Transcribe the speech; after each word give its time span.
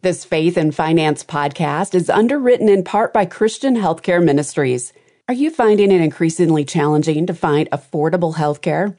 This 0.00 0.24
Faith 0.24 0.56
and 0.56 0.72
Finance 0.72 1.24
podcast 1.24 1.92
is 1.92 2.08
underwritten 2.08 2.68
in 2.68 2.84
part 2.84 3.12
by 3.12 3.26
Christian 3.26 3.74
Healthcare 3.74 4.22
Ministries. 4.22 4.92
Are 5.26 5.34
you 5.34 5.50
finding 5.50 5.90
it 5.90 6.00
increasingly 6.00 6.64
challenging 6.64 7.26
to 7.26 7.34
find 7.34 7.68
affordable 7.70 8.36
healthcare? 8.36 8.96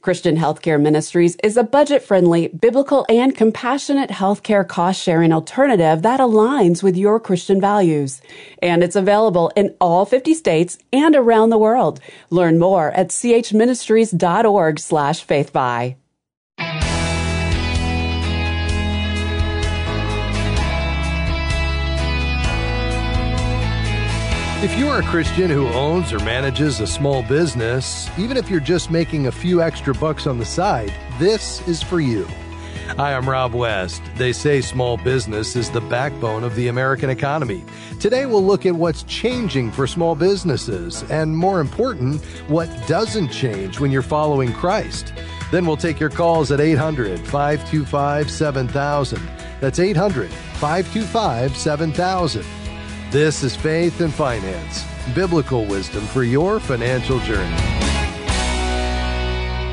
Christian 0.00 0.38
Healthcare 0.38 0.80
Ministries 0.80 1.36
is 1.44 1.58
a 1.58 1.62
budget 1.62 2.02
friendly, 2.02 2.48
biblical, 2.48 3.04
and 3.10 3.36
compassionate 3.36 4.08
healthcare 4.08 4.66
cost 4.66 5.02
sharing 5.02 5.34
alternative 5.34 6.00
that 6.00 6.18
aligns 6.18 6.82
with 6.82 6.96
your 6.96 7.20
Christian 7.20 7.60
values. 7.60 8.22
And 8.62 8.82
it's 8.82 8.96
available 8.96 9.52
in 9.54 9.76
all 9.82 10.06
50 10.06 10.32
states 10.32 10.78
and 10.94 11.14
around 11.14 11.50
the 11.50 11.58
world. 11.58 12.00
Learn 12.30 12.58
more 12.58 12.90
at 12.92 13.08
chministries.org 13.08 14.78
slash 14.78 15.26
faithfi. 15.26 15.96
If 24.60 24.76
you 24.76 24.88
are 24.88 24.98
a 24.98 25.04
Christian 25.04 25.50
who 25.50 25.68
owns 25.68 26.12
or 26.12 26.18
manages 26.18 26.80
a 26.80 26.86
small 26.88 27.22
business, 27.22 28.10
even 28.18 28.36
if 28.36 28.50
you're 28.50 28.58
just 28.58 28.90
making 28.90 29.28
a 29.28 29.32
few 29.32 29.62
extra 29.62 29.94
bucks 29.94 30.26
on 30.26 30.36
the 30.36 30.44
side, 30.44 30.92
this 31.20 31.66
is 31.68 31.80
for 31.80 32.00
you. 32.00 32.26
Hi, 32.96 33.14
I'm 33.14 33.30
Rob 33.30 33.54
West. 33.54 34.02
They 34.16 34.32
say 34.32 34.60
small 34.60 34.96
business 34.96 35.54
is 35.54 35.70
the 35.70 35.80
backbone 35.82 36.42
of 36.42 36.56
the 36.56 36.66
American 36.66 37.08
economy. 37.08 37.64
Today 38.00 38.26
we'll 38.26 38.44
look 38.44 38.66
at 38.66 38.74
what's 38.74 39.04
changing 39.04 39.70
for 39.70 39.86
small 39.86 40.16
businesses, 40.16 41.08
and 41.08 41.36
more 41.36 41.60
important, 41.60 42.20
what 42.48 42.68
doesn't 42.88 43.28
change 43.28 43.78
when 43.78 43.92
you're 43.92 44.02
following 44.02 44.52
Christ. 44.52 45.12
Then 45.52 45.66
we'll 45.66 45.76
take 45.76 46.00
your 46.00 46.10
calls 46.10 46.50
at 46.50 46.60
800 46.60 47.20
525 47.20 48.28
7000. 48.28 49.30
That's 49.60 49.78
800 49.78 50.32
525 50.32 51.56
7000. 51.56 52.44
This 53.10 53.42
is 53.42 53.56
Faith 53.56 54.02
and 54.02 54.12
Finance, 54.12 54.84
biblical 55.14 55.64
wisdom 55.64 56.04
for 56.08 56.24
your 56.24 56.60
financial 56.60 57.18
journey. 57.20 57.77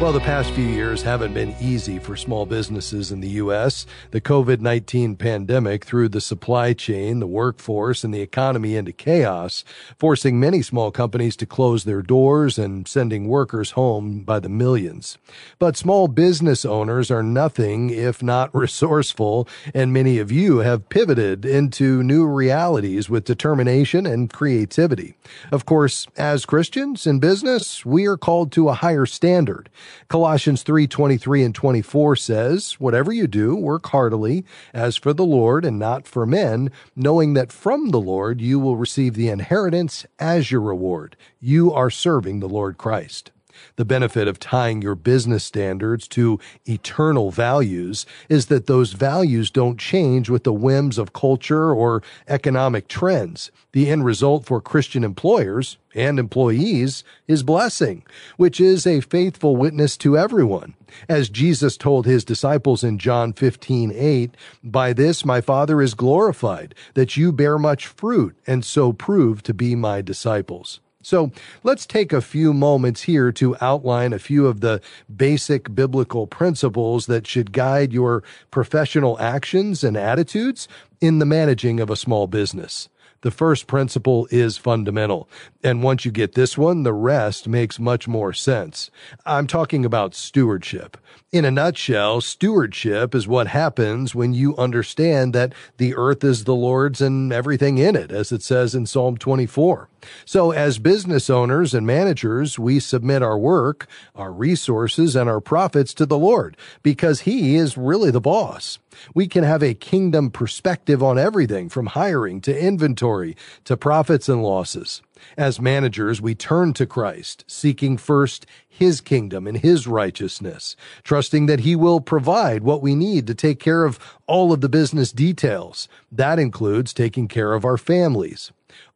Well, 0.02 0.12
the 0.12 0.20
past 0.20 0.52
few 0.52 0.66
years 0.66 1.02
haven't 1.02 1.34
been 1.34 1.56
easy 1.62 2.00
for 2.00 2.18
small 2.18 2.46
businesses 2.46 3.14
in 3.14 3.22
the 3.22 3.30
U.S. 3.30 3.86
The 4.12 4.20
COVID 4.20 4.60
19 4.60 5.16
pandemic 5.16 5.86
threw 5.86 6.10
the 6.10 6.20
supply 6.20 6.74
chain, 6.74 7.22
the 7.22 7.28
workforce, 7.28 8.04
and 8.04 8.14
the 8.14 8.20
economy 8.20 8.76
into 8.76 8.92
chaos, 8.92 9.64
forcing 9.98 10.38
many 10.38 10.62
small 10.62 10.92
companies 10.92 11.38
to 11.38 11.46
close 11.46 11.86
their 11.86 12.02
doors 12.02 12.60
and 12.60 12.86
sending 12.90 13.30
workers 13.30 13.72
home 13.72 14.20
by 14.24 14.38
the 14.40 14.50
millions. 14.50 15.18
But 15.60 15.78
small 15.78 16.10
business 16.10 16.66
owners 16.66 17.10
are 17.10 17.24
nothing 17.24 17.90
if 17.90 18.22
not 18.22 18.54
resourceful, 18.54 19.48
and 19.74 19.94
many 19.94 20.20
of 20.20 20.30
you 20.30 20.58
have 20.58 20.90
pivoted 20.90 21.46
into 21.46 22.04
new 22.04 22.28
realities 22.28 23.10
with 23.10 23.24
determination 23.24 24.06
and 24.06 24.32
creativity. 24.32 25.16
Of 25.54 25.66
course, 25.66 26.06
as 26.18 26.46
Christians 26.46 27.08
in 27.08 27.20
business, 27.20 27.86
we 27.86 28.06
are 28.08 28.18
called 28.18 28.52
to 28.52 28.68
a 28.68 28.74
higher 28.74 29.06
standard. 29.06 29.70
Colossians 30.08 30.64
3:23 30.64 31.44
and 31.44 31.54
24 31.54 32.16
says, 32.16 32.74
"Whatever 32.80 33.12
you 33.12 33.28
do, 33.28 33.56
work 33.56 33.88
heartily 33.88 34.46
as 34.74 34.98
for 34.98 35.14
the 35.14 35.26
Lord 35.26 35.66
and 35.66 35.78
not 35.78 36.08
for 36.08 36.26
men, 36.26 36.72
knowing 36.96 37.34
that 37.34 37.52
from 37.52 37.90
the 37.90 38.02
Lord 38.02 38.42
you 38.42 38.60
will 38.60 38.78
receive 38.78 39.16
the 39.16 39.30
inheritance 39.30 40.06
as 40.20 40.52
your 40.52 40.62
reward. 40.62 41.16
You 41.40 41.72
are 41.72 41.90
serving 41.90 42.40
the 42.40 42.50
Lord 42.50 42.78
Christ." 42.78 43.32
The 43.76 43.86
benefit 43.86 44.28
of 44.28 44.40
tying 44.40 44.82
your 44.82 44.96
business 44.96 45.44
standards 45.44 46.08
to 46.10 46.40
eternal 46.66 47.32
values 47.32 48.06
is 48.30 48.48
that 48.48 48.68
those 48.68 48.94
values 48.94 49.52
don't 49.52 49.80
change 49.80 50.30
with 50.30 50.44
the 50.44 50.54
whims 50.54 50.98
of 50.98 51.14
culture 51.14 51.72
or 51.74 52.02
economic 52.28 52.88
trends. 52.88 53.52
The 53.72 53.90
end 53.90 54.06
result 54.06 54.46
for 54.46 54.62
Christian 54.62 55.04
employers 55.04 55.78
and 55.94 56.20
employees 56.20 57.04
is 57.28 57.44
blessing, 57.44 58.04
which 58.38 58.60
is 58.60 58.86
a 58.86 59.02
faithful 59.02 59.56
witness 59.56 59.98
to 59.98 60.18
everyone. 60.18 60.76
As 61.10 61.30
Jesus 61.30 61.78
told 61.78 62.06
his 62.06 62.24
disciples 62.24 62.84
in 62.84 63.00
John 63.00 63.34
15, 63.34 63.92
8, 63.94 64.36
By 64.64 64.94
this 64.94 65.26
my 65.26 65.42
Father 65.42 65.82
is 65.82 65.94
glorified, 65.94 66.76
that 66.94 67.18
you 67.18 67.32
bear 67.32 67.58
much 67.58 67.88
fruit, 67.88 68.38
and 68.48 68.64
so 68.64 68.94
prove 68.94 69.44
to 69.44 69.54
be 69.54 69.76
my 69.76 70.02
disciples. 70.02 70.80
So 71.06 71.32
let's 71.62 71.86
take 71.86 72.12
a 72.12 72.20
few 72.20 72.52
moments 72.52 73.04
here 73.04 73.32
to 73.34 73.56
outline 73.62 74.12
a 74.12 74.18
few 74.18 74.48
of 74.48 74.62
the 74.62 74.82
basic 75.16 75.76
biblical 75.76 76.26
principles 76.26 77.06
that 77.06 77.28
should 77.28 77.52
guide 77.52 77.94
your 77.94 78.24
professional 78.50 79.20
actions 79.20 79.84
and 79.84 79.96
attitudes 79.96 80.68
in 81.00 81.20
the 81.20 81.26
managing 81.28 81.80
of 81.80 81.92
a 81.92 81.96
small 81.96 82.26
business. 82.26 82.90
The 83.22 83.32
first 83.32 83.68
principle 83.68 84.28
is 84.30 84.58
fundamental. 84.58 85.28
And 85.64 85.82
once 85.82 86.06
you 86.06 86.12
get 86.12 86.36
this 86.36 86.58
one, 86.58 86.84
the 86.84 86.94
rest 86.94 87.48
makes 87.48 87.80
much 87.80 88.08
more 88.08 88.34
sense. 88.34 88.92
I'm 89.26 89.48
talking 89.48 89.84
about 89.84 90.14
stewardship. 90.14 90.98
In 91.32 91.44
a 91.44 91.52
nutshell, 91.52 92.22
stewardship 92.22 93.16
is 93.16 93.28
what 93.28 93.48
happens 93.48 94.14
when 94.16 94.34
you 94.34 94.56
understand 94.58 95.34
that 95.34 95.54
the 95.78 95.96
earth 95.96 96.24
is 96.24 96.44
the 96.44 96.56
Lord's 96.56 97.02
and 97.02 97.34
everything 97.34 97.78
in 97.78 97.96
it, 97.96 98.12
as 98.12 98.32
it 98.32 98.42
says 98.42 98.76
in 98.76 98.86
Psalm 98.86 99.18
24. 99.18 99.90
So 100.24 100.52
as 100.52 100.80
business 100.80 101.30
owners 101.30 101.74
and 101.74 101.86
managers, 101.86 102.60
we 102.60 102.80
submit 102.80 103.22
our 103.22 103.38
work, 103.38 103.88
our 104.16 104.32
resources, 104.32 105.16
and 105.16 105.30
our 105.30 105.42
profits 105.42 105.94
to 105.96 106.06
the 106.06 106.18
Lord 106.18 106.56
because 106.84 107.22
He 107.22 107.56
is 107.56 107.78
really 107.78 108.12
the 108.12 108.22
boss. 108.22 108.80
We 109.14 109.28
can 109.28 109.44
have 109.44 109.64
a 109.64 109.74
kingdom 109.74 110.32
perspective 110.32 111.02
on 111.04 111.18
everything 111.18 111.70
from 111.70 111.88
hiring 111.88 112.42
to 112.42 112.58
inventory 112.58 113.36
to 113.66 113.78
profits 113.78 114.30
and 114.30 114.44
losses. 114.44 115.02
As 115.38 115.62
managers, 115.62 116.22
we 116.22 116.36
turn 116.36 116.74
to 116.74 116.86
Christ, 116.86 117.46
seeking 117.48 117.98
first 117.98 118.46
His 118.68 119.02
kingdom 119.02 119.48
and 119.48 119.58
His 119.58 119.88
righteousness, 119.88 120.76
trusting 121.04 121.46
that 121.48 121.62
He 121.62 121.76
will 121.76 122.02
provide 122.02 122.64
what 122.64 122.82
we 122.82 122.96
need 122.96 123.26
to 123.28 123.36
take 123.36 123.60
care 123.60 123.86
of 123.86 124.00
all 124.28 124.52
of 124.52 124.62
the 124.62 124.70
business 124.70 125.12
details. 125.12 125.88
That 126.12 126.38
includes 126.38 126.94
taking 126.94 127.28
care 127.28 127.54
of 127.54 127.66
our 127.66 127.78
families. 127.78 128.52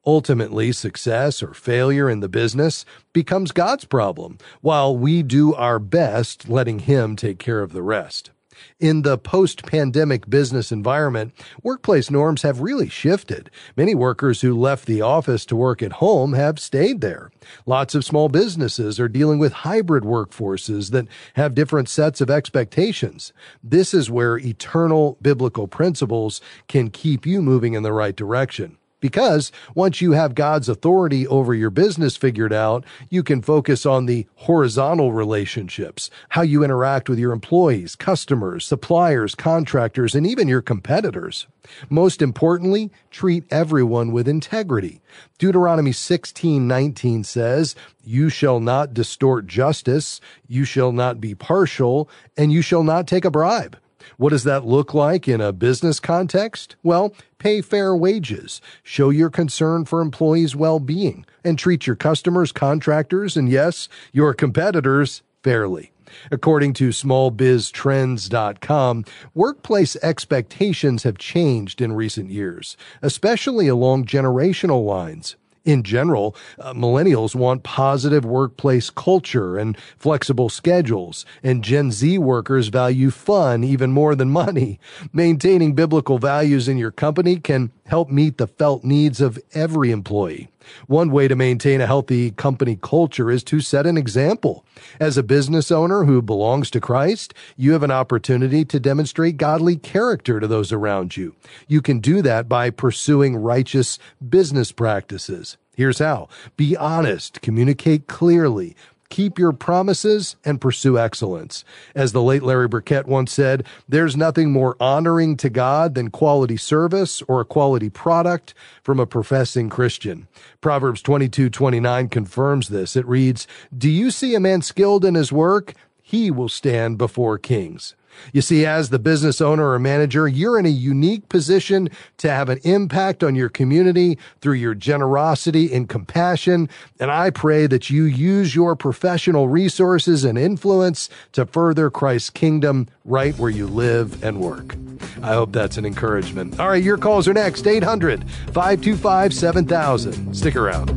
Ultimately, 0.05 0.71
success 0.71 1.43
or 1.43 1.53
failure 1.53 2.09
in 2.09 2.19
the 2.19 2.29
business 2.29 2.85
becomes 3.13 3.51
God's 3.51 3.85
problem, 3.85 4.37
while 4.61 4.95
we 4.95 5.23
do 5.23 5.53
our 5.53 5.79
best 5.79 6.49
letting 6.49 6.79
Him 6.79 7.15
take 7.15 7.39
care 7.39 7.61
of 7.61 7.73
the 7.73 7.83
rest. 7.83 8.31
In 8.79 9.03
the 9.03 9.17
post 9.17 9.65
pandemic 9.65 10.29
business 10.29 10.71
environment, 10.71 11.33
workplace 11.61 12.09
norms 12.09 12.41
have 12.41 12.61
really 12.61 12.89
shifted. 12.89 13.51
Many 13.77 13.93
workers 13.93 14.41
who 14.41 14.57
left 14.57 14.87
the 14.87 15.01
office 15.01 15.45
to 15.45 15.55
work 15.55 15.83
at 15.83 15.93
home 15.93 16.33
have 16.33 16.59
stayed 16.59 17.01
there. 17.01 17.29
Lots 17.65 17.93
of 17.93 18.03
small 18.03 18.29
businesses 18.29 18.99
are 18.99 19.07
dealing 19.07 19.37
with 19.37 19.53
hybrid 19.53 20.03
workforces 20.03 20.91
that 20.91 21.07
have 21.35 21.53
different 21.53 21.89
sets 21.89 22.21
of 22.21 22.29
expectations. 22.29 23.33
This 23.63 23.93
is 23.93 24.09
where 24.09 24.37
eternal 24.37 25.17
biblical 25.21 25.67
principles 25.67 26.41
can 26.67 26.89
keep 26.89 27.25
you 27.25 27.41
moving 27.41 27.75
in 27.75 27.83
the 27.83 27.93
right 27.93 28.15
direction. 28.15 28.78
Because 28.99 29.51
once 29.75 30.01
you 30.01 30.11
have 30.11 30.35
God's 30.35 30.67
authority 30.67 31.25
over 31.27 31.53
your 31.53 31.69
business 31.69 32.17
figured 32.17 32.51
out, 32.51 32.83
you 33.09 33.23
can 33.23 33.41
focus 33.41 33.85
on 33.85 34.05
the 34.05 34.27
horizontal 34.35 35.13
relationships, 35.13 36.09
how 36.29 36.41
you 36.41 36.63
interact 36.63 37.07
with 37.07 37.17
your 37.17 37.31
employees, 37.31 37.95
customers, 37.95 38.65
suppliers, 38.65 39.35
contractors, 39.35 40.15
and 40.15 40.27
even 40.27 40.47
your 40.47 40.61
competitors. 40.61 41.47
Most 41.89 42.21
importantly, 42.21 42.91
treat 43.11 43.45
everyone 43.51 44.11
with 44.11 44.27
integrity. 44.27 45.01
Deuteronomy 45.37 45.91
16:19 45.91 47.23
says, 47.23 47.75
"You 48.03 48.29
shall 48.29 48.59
not 48.59 48.93
distort 48.93 49.47
justice, 49.47 50.19
you 50.47 50.65
shall 50.65 50.91
not 50.91 51.21
be 51.21 51.35
partial, 51.35 52.09
and 52.35 52.51
you 52.51 52.61
shall 52.61 52.83
not 52.83 53.07
take 53.07 53.23
a 53.23 53.31
bribe." 53.31 53.77
What 54.19 54.29
does 54.31 54.43
that 54.43 54.65
look 54.65 54.93
like 54.93 55.27
in 55.29 55.39
a 55.39 55.53
business 55.53 56.01
context? 56.01 56.75
Well, 56.83 57.13
pay 57.37 57.61
fair 57.61 57.95
wages, 57.95 58.59
show 58.83 59.11
your 59.11 59.29
concern 59.29 59.85
for 59.85 60.01
employees' 60.01 60.57
well 60.57 60.81
being, 60.81 61.25
and 61.41 61.57
treat 61.57 61.87
your 61.87 61.95
customers, 61.95 62.51
contractors, 62.51 63.37
and 63.37 63.47
yes, 63.47 63.87
your 64.11 64.33
competitors 64.33 65.23
fairly. 65.41 65.93
According 66.31 66.73
to 66.73 66.89
smallbiztrends.com, 66.89 69.05
workplace 69.33 69.95
expectations 70.03 71.03
have 71.03 71.17
changed 71.17 71.79
in 71.79 71.93
recent 71.93 72.29
years, 72.29 72.75
especially 73.01 73.69
along 73.69 74.03
generational 74.03 74.85
lines 74.85 75.37
in 75.69 75.83
general, 75.83 76.35
uh, 76.59 76.73
millennials 76.73 77.35
want 77.35 77.63
positive 77.63 78.25
workplace 78.25 78.89
culture 78.89 79.57
and 79.57 79.77
flexible 79.97 80.49
schedules, 80.49 81.25
and 81.43 81.63
Gen 81.63 81.91
Z 81.91 82.17
workers 82.17 82.69
value 82.69 83.11
fun 83.11 83.63
even 83.63 83.91
more 83.91 84.15
than 84.15 84.29
money. 84.29 84.79
Maintaining 85.13 85.73
biblical 85.73 86.17
values 86.17 86.67
in 86.67 86.77
your 86.77 86.91
company 86.91 87.37
can 87.37 87.71
help 87.85 88.09
meet 88.09 88.37
the 88.37 88.47
felt 88.47 88.83
needs 88.83 89.21
of 89.21 89.39
every 89.53 89.91
employee. 89.91 90.49
One 90.87 91.11
way 91.11 91.27
to 91.27 91.35
maintain 91.35 91.81
a 91.81 91.87
healthy 91.87 92.31
company 92.31 92.77
culture 92.81 93.31
is 93.31 93.43
to 93.45 93.59
set 93.59 93.85
an 93.85 93.97
example. 93.97 94.65
As 94.99 95.17
a 95.17 95.23
business 95.23 95.71
owner 95.71 96.03
who 96.03 96.21
belongs 96.21 96.69
to 96.71 96.81
Christ, 96.81 97.33
you 97.57 97.73
have 97.73 97.83
an 97.83 97.91
opportunity 97.91 98.65
to 98.65 98.79
demonstrate 98.79 99.37
godly 99.37 99.75
character 99.75 100.39
to 100.39 100.47
those 100.47 100.71
around 100.71 101.17
you. 101.17 101.35
You 101.67 101.81
can 101.81 101.99
do 101.99 102.21
that 102.21 102.47
by 102.47 102.69
pursuing 102.69 103.35
righteous 103.35 103.99
business 104.27 104.71
practices. 104.71 105.57
Here's 105.79 105.99
how. 105.99 106.27
Be 106.57 106.75
honest, 106.75 107.41
communicate 107.41 108.05
clearly, 108.05 108.75
keep 109.07 109.39
your 109.39 109.53
promises, 109.53 110.35
and 110.43 110.59
pursue 110.59 110.99
excellence. 110.99 111.63
As 111.95 112.11
the 112.11 112.21
late 112.21 112.43
Larry 112.43 112.67
Burkett 112.67 113.07
once 113.07 113.31
said, 113.31 113.65
there's 113.87 114.17
nothing 114.17 114.51
more 114.51 114.75
honoring 114.81 115.37
to 115.37 115.49
God 115.49 115.95
than 115.95 116.09
quality 116.09 116.57
service 116.57 117.21
or 117.29 117.39
a 117.39 117.45
quality 117.45 117.89
product 117.89 118.53
from 118.83 118.99
a 118.99 119.05
professing 119.05 119.69
Christian. 119.69 120.27
Proverbs 120.59 121.01
22 121.01 121.49
29 121.49 122.09
confirms 122.09 122.67
this. 122.67 122.97
It 122.97 123.07
reads, 123.07 123.47
Do 123.77 123.89
you 123.89 124.11
see 124.11 124.35
a 124.35 124.41
man 124.41 124.61
skilled 124.61 125.05
in 125.05 125.15
his 125.15 125.31
work? 125.31 125.75
He 126.01 126.29
will 126.29 126.49
stand 126.49 126.97
before 126.97 127.37
kings. 127.37 127.95
You 128.33 128.41
see, 128.41 128.65
as 128.65 128.89
the 128.89 128.99
business 128.99 129.41
owner 129.41 129.69
or 129.71 129.79
manager, 129.79 130.27
you're 130.27 130.59
in 130.59 130.65
a 130.65 130.69
unique 130.69 131.29
position 131.29 131.89
to 132.17 132.29
have 132.29 132.49
an 132.49 132.59
impact 132.63 133.23
on 133.23 133.35
your 133.35 133.49
community 133.49 134.17
through 134.41 134.55
your 134.55 134.75
generosity 134.75 135.73
and 135.73 135.87
compassion. 135.89 136.69
And 136.99 137.11
I 137.11 137.29
pray 137.29 137.67
that 137.67 137.89
you 137.89 138.03
use 138.03 138.55
your 138.55 138.75
professional 138.75 139.47
resources 139.47 140.23
and 140.23 140.37
influence 140.37 141.09
to 141.33 141.45
further 141.45 141.89
Christ's 141.89 142.29
kingdom 142.29 142.87
right 143.05 143.37
where 143.37 143.49
you 143.49 143.67
live 143.67 144.23
and 144.23 144.39
work. 144.39 144.75
I 145.21 145.33
hope 145.33 145.51
that's 145.51 145.77
an 145.77 145.85
encouragement. 145.85 146.59
All 146.59 146.69
right, 146.69 146.83
your 146.83 146.97
calls 146.97 147.27
are 147.27 147.33
next 147.33 147.67
800 147.67 148.29
525 148.53 149.33
7000. 149.33 150.35
Stick 150.35 150.55
around. 150.55 150.89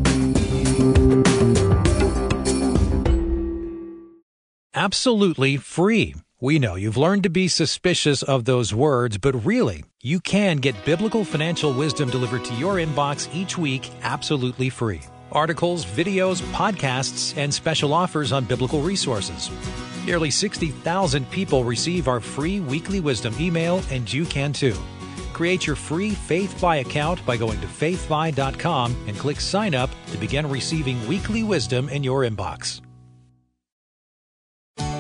Absolutely 4.75 5.59
free. 5.59 6.15
We 6.43 6.59
know 6.59 6.75
you've 6.75 6.97
learned 6.97 7.23
to 7.23 7.31
be 7.31 7.47
suspicious 7.47 8.25
of 8.25 8.47
those 8.47 8.75
words, 8.75 9.17
but 9.17 9.45
really, 9.45 9.85
you 10.03 10.19
can 10.19 10.57
get 10.57 10.85
biblical 10.85 11.25
financial 11.25 11.73
wisdom 11.73 12.11
delivered 12.11 12.45
to 12.47 12.55
your 12.55 12.79
inbox 12.79 13.33
each 13.33 13.57
week 13.57 13.89
absolutely 14.03 14.69
free. 14.69 15.03
Articles, 15.31 15.87
videos, 15.87 16.43
podcasts, 16.51 17.33
and 17.37 17.55
special 17.55 17.95
offers 17.95 18.33
on 18.33 18.45
biblical 18.45 18.81
resources. 18.81 19.53
Nearly 20.05 20.33
60,000 20.33 21.31
people 21.31 21.63
receive 21.63 22.09
our 22.09 22.19
free 22.19 22.59
weekly 22.59 22.99
wisdom 22.99 23.37
email, 23.39 23.81
and 23.89 24.13
you 24.13 24.25
can 24.25 24.53
too. 24.53 24.75
Create 25.33 25.65
your 25.65 25.77
free 25.77 26.11
FaithFi 26.11 26.81
account 26.81 27.25
by 27.25 27.37
going 27.37 27.61
to 27.61 27.69
faithfi.com 27.69 28.97
and 29.07 29.17
click 29.17 29.41
sign 29.41 29.77
up 29.77 29.91
to 30.11 30.19
begin 30.19 30.51
receiving 30.51 31.07
weekly 31.07 31.45
wisdom 31.45 31.89
in 31.89 32.03
your 32.03 32.23
inbox. 32.23 32.81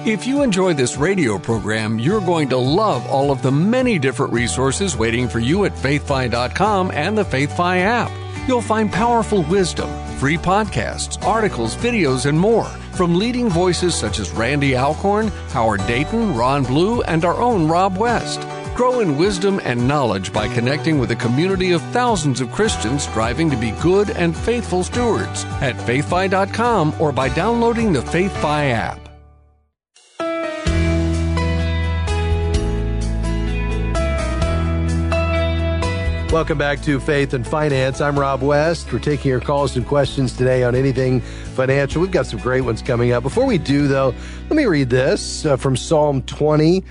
If 0.04 0.26
you 0.26 0.42
enjoy 0.42 0.74
this 0.74 0.96
radio 0.96 1.38
program, 1.38 2.00
you're 2.00 2.20
going 2.20 2.48
to 2.48 2.56
love 2.56 3.06
all 3.06 3.30
of 3.30 3.40
the 3.40 3.52
many 3.52 4.00
different 4.00 4.32
resources 4.32 4.96
waiting 4.96 5.28
for 5.28 5.38
you 5.38 5.64
at 5.64 5.76
faithfi.com 5.76 6.90
and 6.90 7.16
the 7.16 7.24
FaithFi 7.24 7.78
app. 7.82 8.10
You'll 8.48 8.62
find 8.62 8.90
powerful 8.90 9.44
wisdom, 9.44 9.88
free 10.16 10.36
podcasts, 10.36 11.24
articles, 11.24 11.76
videos, 11.76 12.26
and 12.26 12.36
more 12.36 12.64
from 12.96 13.14
leading 13.16 13.48
voices 13.48 13.94
such 13.94 14.18
as 14.18 14.32
Randy 14.32 14.76
Alcorn, 14.76 15.28
Howard 15.50 15.86
Dayton, 15.86 16.34
Ron 16.34 16.64
Blue, 16.64 17.02
and 17.02 17.24
our 17.24 17.40
own 17.40 17.68
Rob 17.68 17.96
West. 17.96 18.40
Grow 18.74 18.98
in 18.98 19.16
wisdom 19.16 19.60
and 19.62 19.86
knowledge 19.86 20.32
by 20.32 20.48
connecting 20.48 20.98
with 20.98 21.12
a 21.12 21.16
community 21.16 21.70
of 21.70 21.82
thousands 21.92 22.40
of 22.40 22.50
Christians 22.50 23.04
striving 23.04 23.48
to 23.50 23.56
be 23.56 23.70
good 23.80 24.10
and 24.10 24.36
faithful 24.36 24.82
stewards 24.82 25.44
at 25.60 25.76
faithfi.com 25.76 26.92
or 26.98 27.12
by 27.12 27.28
downloading 27.28 27.92
the 27.92 28.00
FaithFi 28.00 28.72
app. 28.72 29.01
Welcome 36.32 36.56
back 36.56 36.80
to 36.84 36.98
Faith 36.98 37.34
and 37.34 37.46
Finance. 37.46 38.00
I'm 38.00 38.18
Rob 38.18 38.40
West. 38.40 38.90
We're 38.90 39.00
taking 39.00 39.28
your 39.28 39.38
calls 39.38 39.76
and 39.76 39.86
questions 39.86 40.34
today 40.34 40.62
on 40.62 40.74
anything 40.74 41.20
financial. 41.20 42.00
We've 42.00 42.10
got 42.10 42.24
some 42.24 42.40
great 42.40 42.62
ones 42.62 42.80
coming 42.80 43.12
up. 43.12 43.22
Before 43.22 43.44
we 43.44 43.58
do, 43.58 43.86
though, 43.86 44.14
let 44.48 44.56
me 44.56 44.64
read 44.64 44.88
this 44.88 45.44
uh, 45.44 45.58
from 45.58 45.76
Psalm 45.76 46.22
20. 46.22 46.82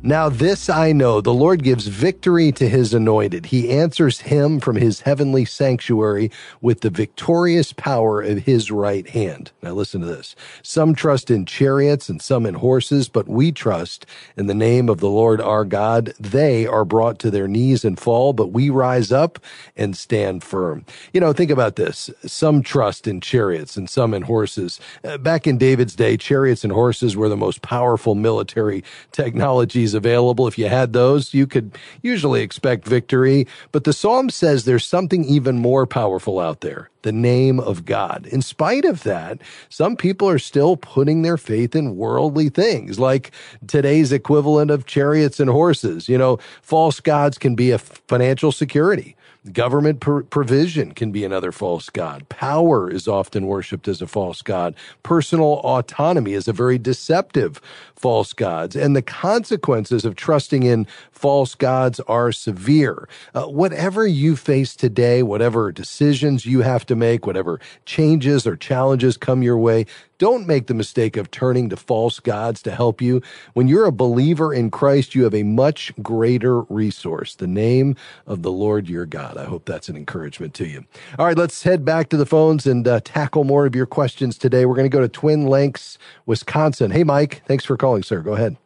Now, 0.00 0.28
this 0.28 0.70
I 0.70 0.92
know 0.92 1.20
the 1.20 1.34
Lord 1.34 1.64
gives 1.64 1.88
victory 1.88 2.52
to 2.52 2.68
his 2.68 2.94
anointed. 2.94 3.46
He 3.46 3.68
answers 3.68 4.20
him 4.20 4.60
from 4.60 4.76
his 4.76 5.00
heavenly 5.00 5.44
sanctuary 5.44 6.30
with 6.60 6.82
the 6.82 6.90
victorious 6.90 7.72
power 7.72 8.22
of 8.22 8.44
his 8.44 8.70
right 8.70 9.08
hand. 9.08 9.50
Now, 9.60 9.72
listen 9.72 10.00
to 10.02 10.06
this. 10.06 10.36
Some 10.62 10.94
trust 10.94 11.32
in 11.32 11.46
chariots 11.46 12.08
and 12.08 12.22
some 12.22 12.46
in 12.46 12.54
horses, 12.54 13.08
but 13.08 13.26
we 13.26 13.50
trust 13.50 14.06
in 14.36 14.46
the 14.46 14.54
name 14.54 14.88
of 14.88 15.00
the 15.00 15.08
Lord 15.08 15.40
our 15.40 15.64
God. 15.64 16.14
They 16.20 16.64
are 16.64 16.84
brought 16.84 17.18
to 17.18 17.30
their 17.30 17.48
knees 17.48 17.84
and 17.84 17.98
fall, 17.98 18.32
but 18.32 18.52
we 18.52 18.70
rise 18.70 19.10
up 19.10 19.40
and 19.76 19.96
stand 19.96 20.44
firm. 20.44 20.84
You 21.12 21.20
know, 21.20 21.32
think 21.32 21.50
about 21.50 21.74
this. 21.74 22.08
Some 22.24 22.62
trust 22.62 23.08
in 23.08 23.20
chariots 23.20 23.76
and 23.76 23.90
some 23.90 24.14
in 24.14 24.22
horses. 24.22 24.78
Uh, 25.02 25.18
back 25.18 25.48
in 25.48 25.58
David's 25.58 25.96
day, 25.96 26.16
chariots 26.16 26.62
and 26.62 26.72
horses 26.72 27.16
were 27.16 27.28
the 27.28 27.36
most 27.36 27.62
powerful 27.62 28.14
military 28.14 28.84
technologies 29.10 29.87
available. 29.94 30.46
If 30.46 30.58
you 30.58 30.68
had 30.68 30.92
those, 30.92 31.34
you 31.34 31.46
could 31.46 31.76
usually 32.02 32.42
expect 32.42 32.86
victory. 32.86 33.46
But 33.72 33.84
the 33.84 33.92
psalm 33.92 34.30
says 34.30 34.64
there's 34.64 34.86
something 34.86 35.24
even 35.24 35.58
more 35.58 35.86
powerful 35.86 36.38
out 36.38 36.60
there 36.60 36.90
the 37.02 37.12
name 37.12 37.60
of 37.60 37.84
God. 37.84 38.26
In 38.26 38.42
spite 38.42 38.84
of 38.84 39.02
that, 39.04 39.38
some 39.68 39.96
people 39.96 40.28
are 40.28 40.38
still 40.38 40.76
putting 40.76 41.22
their 41.22 41.36
faith 41.36 41.74
in 41.76 41.96
worldly 41.96 42.48
things, 42.48 42.98
like 42.98 43.30
today's 43.66 44.12
equivalent 44.12 44.70
of 44.70 44.86
chariots 44.86 45.40
and 45.40 45.50
horses. 45.50 46.08
You 46.08 46.18
know, 46.18 46.38
false 46.62 47.00
gods 47.00 47.38
can 47.38 47.54
be 47.54 47.70
a 47.70 47.78
financial 47.78 48.52
security. 48.52 49.16
Government 49.52 50.00
pr- 50.00 50.22
provision 50.22 50.92
can 50.92 51.12
be 51.12 51.24
another 51.24 51.52
false 51.52 51.88
god. 51.90 52.28
Power 52.28 52.90
is 52.90 53.06
often 53.06 53.46
worshiped 53.46 53.86
as 53.88 54.02
a 54.02 54.06
false 54.06 54.42
god. 54.42 54.74
Personal 55.04 55.60
autonomy 55.64 56.32
is 56.32 56.48
a 56.48 56.52
very 56.52 56.76
deceptive 56.76 57.60
false 57.94 58.32
gods. 58.32 58.76
And 58.76 58.96
the 58.96 59.02
consequences 59.02 60.04
of 60.04 60.16
trusting 60.16 60.64
in 60.64 60.86
false 61.12 61.54
gods 61.54 62.00
are 62.00 62.32
severe. 62.32 63.08
Uh, 63.34 63.44
whatever 63.44 64.06
you 64.06 64.36
face 64.36 64.74
today, 64.74 65.22
whatever 65.22 65.72
decisions 65.72 66.44
you 66.44 66.62
have 66.62 66.84
to 66.88 66.96
make, 66.96 67.26
whatever 67.26 67.60
changes 67.84 68.46
or 68.46 68.56
challenges 68.56 69.16
come 69.16 69.42
your 69.42 69.58
way, 69.58 69.86
don't 70.18 70.46
make 70.46 70.66
the 70.66 70.74
mistake 70.74 71.16
of 71.16 71.30
turning 71.30 71.68
to 71.68 71.76
false 71.76 72.18
gods 72.18 72.60
to 72.62 72.72
help 72.72 73.00
you. 73.00 73.22
When 73.54 73.68
you're 73.68 73.86
a 73.86 73.92
believer 73.92 74.52
in 74.52 74.70
Christ, 74.70 75.14
you 75.14 75.22
have 75.24 75.34
a 75.34 75.44
much 75.44 75.92
greater 76.02 76.62
resource, 76.62 77.36
the 77.36 77.46
name 77.46 77.94
of 78.26 78.42
the 78.42 78.50
Lord 78.50 78.88
your 78.88 79.06
God. 79.06 79.36
I 79.36 79.44
hope 79.44 79.64
that's 79.64 79.88
an 79.88 79.96
encouragement 79.96 80.54
to 80.54 80.66
you. 80.66 80.84
All 81.18 81.26
right, 81.26 81.38
let's 81.38 81.62
head 81.62 81.84
back 81.84 82.08
to 82.08 82.16
the 82.16 82.26
phones 82.26 82.66
and 82.66 82.86
uh, 82.86 83.00
tackle 83.04 83.44
more 83.44 83.64
of 83.64 83.76
your 83.76 83.86
questions 83.86 84.36
today. 84.36 84.66
We're 84.66 84.74
going 84.74 84.90
to 84.90 84.94
go 84.96 85.00
to 85.00 85.08
Twin 85.08 85.46
Lakes, 85.46 85.98
Wisconsin. 86.26 86.90
Hey, 86.90 87.04
Mike, 87.04 87.42
thanks 87.46 87.64
for 87.64 87.76
calling, 87.76 88.02
sir. 88.02 88.20
Go 88.20 88.34
ahead. 88.34 88.56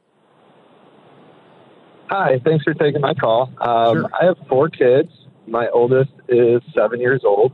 Hi, 2.08 2.40
thanks 2.44 2.64
for 2.64 2.74
taking 2.74 3.00
my 3.00 3.14
call. 3.14 3.52
Um, 3.60 3.96
Sure. 3.96 4.10
I 4.20 4.24
have 4.26 4.36
four 4.48 4.68
kids. 4.68 5.10
My 5.46 5.68
oldest 5.68 6.12
is 6.28 6.60
seven 6.74 7.00
years 7.00 7.22
old. 7.24 7.52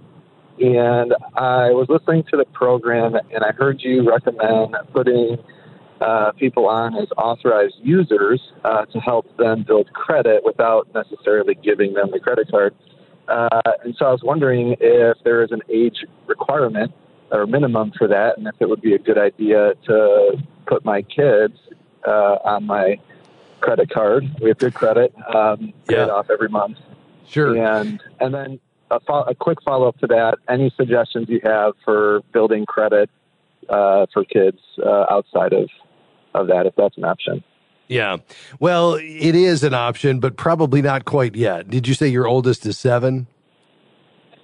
And 0.61 1.15
I 1.35 1.71
was 1.71 1.89
listening 1.89 2.25
to 2.31 2.37
the 2.37 2.45
program 2.47 3.15
and 3.15 3.45
I 3.45 3.53
heard 3.53 3.81
you 3.83 4.09
recommend 4.09 4.77
putting 4.93 5.39
uh, 6.01 6.33
people 6.33 6.67
on 6.69 6.97
as 6.97 7.09
authorized 7.17 7.77
users 7.83 8.41
uh, 8.65 8.85
to 8.87 8.99
help 9.01 9.37
them 9.37 9.63
build 9.63 9.93
credit 9.93 10.45
without 10.45 10.93
necessarily 10.95 11.55
giving 11.55 11.95
them 11.95 12.11
the 12.13 12.21
credit 12.21 12.51
card. 12.51 12.75
Uh, 13.29 13.49
and 13.85 13.95
so 13.97 14.07
I 14.07 14.13
was 14.13 14.23
wondering 14.23 14.77
if 14.81 15.17
there 15.25 15.43
is 15.43 15.53
an 15.53 15.61
age 15.69 16.05
requirement 16.27 16.93
or 17.31 17.47
minimum 17.47 17.93
for 17.99 18.09
that, 18.09 18.39
and 18.39 18.47
if 18.47 18.55
it 18.59 18.69
would 18.69 18.81
be 18.81 18.95
a 18.95 18.99
good 18.99 19.19
idea 19.19 19.75
to 19.87 20.43
put 20.67 20.85
my 20.85 21.03
kids 21.03 21.59
uh, 22.07 22.37
on 22.45 22.65
my 22.65 22.99
credit 23.61 23.91
card. 23.91 24.25
We 24.41 24.49
have 24.49 24.59
good 24.59 24.75
credit, 24.75 25.15
um, 25.35 25.73
Yeah. 25.91 26.05
paid 26.05 26.11
off 26.11 26.31
every 26.31 26.49
month. 26.49 26.79
Sure. 27.29 27.55
And 27.57 28.01
and 28.21 28.33
then 28.33 28.61
a, 28.91 29.01
fo- 29.01 29.23
a 29.25 29.35
quick 29.35 29.59
follow 29.63 29.89
up 29.89 29.99
to 29.99 30.07
that. 30.09 30.39
Any 30.49 30.73
suggestions 30.77 31.29
you 31.29 31.41
have 31.45 31.75
for 31.85 32.21
building 32.33 32.67
credit 32.67 33.11
uh, 33.69 34.07
for 34.13 34.25
kids 34.25 34.59
uh, 34.85 35.07
outside 35.11 35.53
of 35.53 35.69
of 36.35 36.47
that, 36.49 36.67
if 36.67 36.75
that's 36.77 36.97
an 36.99 37.05
option? 37.05 37.43
Yeah. 37.89 38.19
Well, 38.61 38.95
it 38.95 39.35
is 39.35 39.65
an 39.65 39.73
option, 39.73 40.21
but 40.21 40.37
probably 40.37 40.83
not 40.83 41.05
quite 41.07 41.35
yet. 41.35 41.71
Did 41.71 41.89
you 41.89 41.95
say 41.95 42.09
your 42.09 42.27
oldest 42.27 42.67
is 42.67 42.79
seven? 42.79 43.27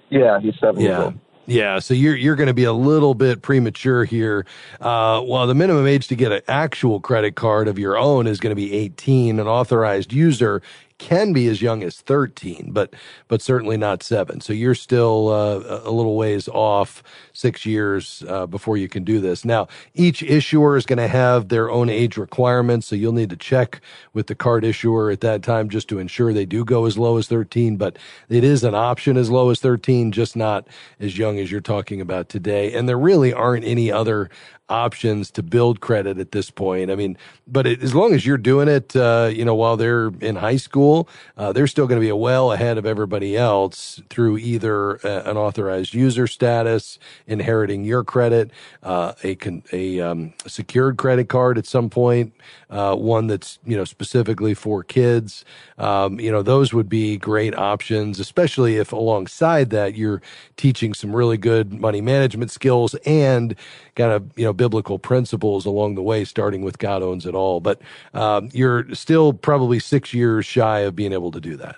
Yeah, 0.09 0.39
he's 0.39 0.55
seven 0.59 0.81
years 0.81 0.91
Yeah. 0.97 1.03
old. 1.05 1.13
Yeah, 1.47 1.77
so 1.77 1.93
you're 1.93 2.15
you're 2.15 2.35
going 2.35 2.47
to 2.47 2.55
be 2.55 2.63
a 2.63 2.73
little 2.73 3.13
bit 3.13 3.43
premature 3.43 4.03
here. 4.03 4.47
Uh, 4.81 5.21
while 5.21 5.45
the 5.45 5.53
minimum 5.53 5.85
age 5.85 6.07
to 6.07 6.15
get 6.15 6.31
an 6.31 6.41
actual 6.47 6.99
credit 6.99 7.35
card 7.35 7.67
of 7.67 7.77
your 7.77 7.99
own 7.99 8.25
is 8.25 8.39
going 8.39 8.49
to 8.49 8.55
be 8.55 8.73
18, 8.73 9.39
an 9.39 9.47
authorized 9.47 10.11
user 10.11 10.63
can 10.97 11.33
be 11.33 11.47
as 11.47 11.61
young 11.61 11.83
as 11.83 12.01
13, 12.01 12.69
but 12.71 12.93
but 13.27 13.41
certainly 13.41 13.77
not 13.77 14.01
seven. 14.01 14.41
So 14.41 14.53
you're 14.53 14.75
still 14.75 15.29
uh, 15.29 15.81
a 15.83 15.91
little 15.91 16.15
ways 16.15 16.47
off, 16.47 17.03
six 17.33 17.65
years 17.65 18.23
uh, 18.27 18.45
before 18.45 18.77
you 18.77 18.87
can 18.87 19.03
do 19.03 19.19
this. 19.19 19.43
Now, 19.43 19.67
each 19.93 20.23
issuer 20.23 20.77
is 20.77 20.85
going 20.85 20.97
to 20.97 21.07
have 21.07 21.49
their 21.49 21.69
own 21.69 21.89
age 21.89 22.17
requirements, 22.17 22.87
so 22.87 22.95
you'll 22.95 23.13
need 23.13 23.29
to 23.31 23.35
check 23.35 23.81
with 24.13 24.27
the 24.27 24.35
card 24.35 24.63
issuer 24.63 25.11
at 25.11 25.21
that 25.21 25.43
time 25.43 25.69
just 25.69 25.87
to 25.89 25.99
ensure 25.99 26.33
they 26.33 26.45
do 26.45 26.63
go 26.63 26.85
as 26.85 26.97
low 26.97 27.17
as 27.17 27.27
13. 27.27 27.77
But 27.77 27.97
it 28.29 28.43
is 28.43 28.63
an 28.63 28.75
option 28.75 29.17
as 29.17 29.29
low 29.29 29.49
as 29.49 29.59
13, 29.59 30.11
just 30.11 30.35
not 30.35 30.67
as 30.99 31.17
young 31.17 31.39
as 31.39 31.51
you're 31.51 31.61
talking 31.61 31.99
about 31.99 32.29
today. 32.29 32.73
And 32.73 32.87
there 32.87 32.97
really 32.97 33.33
aren't 33.33 33.65
any 33.65 33.91
other 33.91 34.29
options 34.69 35.29
to 35.31 35.43
build 35.43 35.79
credit 35.79 36.17
at 36.17 36.31
this 36.31 36.49
point. 36.49 36.89
I 36.89 36.95
mean, 36.95 37.17
but 37.47 37.67
it, 37.67 37.83
as 37.83 37.93
long 37.93 38.13
as 38.13 38.25
you're 38.25 38.37
doing 38.37 38.67
it, 38.67 38.95
uh, 38.95 39.29
you 39.31 39.45
know, 39.45 39.53
while 39.53 39.77
they're 39.77 40.07
in 40.21 40.35
high 40.35 40.57
school, 40.57 41.07
uh, 41.37 41.53
they're 41.53 41.67
still 41.67 41.85
going 41.85 41.99
to 41.99 42.05
be 42.05 42.11
well 42.11 42.51
ahead 42.51 42.77
of 42.77 42.85
everybody 42.85 43.37
else 43.37 44.01
through 44.09 44.39
either 44.39 45.05
uh, 45.05 45.29
an 45.29 45.37
authorized 45.37 45.93
user 45.93 46.25
status, 46.25 46.97
inheriting 47.27 47.83
your 47.83 48.03
credit, 48.03 48.49
uh, 48.81 49.13
a 49.23 49.35
con- 49.35 49.63
a 49.71 49.99
um, 49.99 50.33
secured 50.47 50.97
credit 50.97 51.29
card 51.29 51.57
at 51.57 51.67
some 51.67 51.89
point, 51.89 52.33
uh, 52.69 52.95
one 52.95 53.27
that's 53.27 53.59
you 53.65 53.77
know 53.77 53.85
specifically 53.85 54.53
for 54.53 54.83
kids. 54.83 55.45
Um, 55.77 56.19
you 56.19 56.31
know, 56.31 56.41
those 56.41 56.73
would 56.73 56.89
be 56.89 57.17
great 57.17 57.55
options, 57.55 58.19
especially 58.19 58.77
if 58.77 58.91
alongside 58.91 59.69
that 59.69 59.95
you're 59.95 60.21
teaching 60.57 60.93
some 60.93 61.15
really 61.15 61.37
good 61.37 61.73
money 61.73 62.01
management 62.01 62.49
skills 62.49 62.95
and 63.05 63.55
kind 63.95 64.11
of 64.11 64.31
you 64.35 64.45
know 64.45 64.53
biblical 64.55 64.99
principles 64.99 65.65
along 65.65 65.95
the 65.95 66.01
way, 66.01 66.25
starting 66.25 66.61
with 66.63 66.77
God 66.77 67.03
owns 67.03 67.25
it 67.25 67.35
all. 67.35 67.59
But 67.59 67.81
um, 68.13 68.49
you're 68.53 68.93
still 68.93 69.33
probably 69.33 69.79
six 69.79 70.13
years 70.13 70.45
shy 70.45 70.79
of 70.79 70.95
being 70.95 71.13
able 71.13 71.31
to 71.31 71.41
do 71.41 71.55
that. 71.57 71.77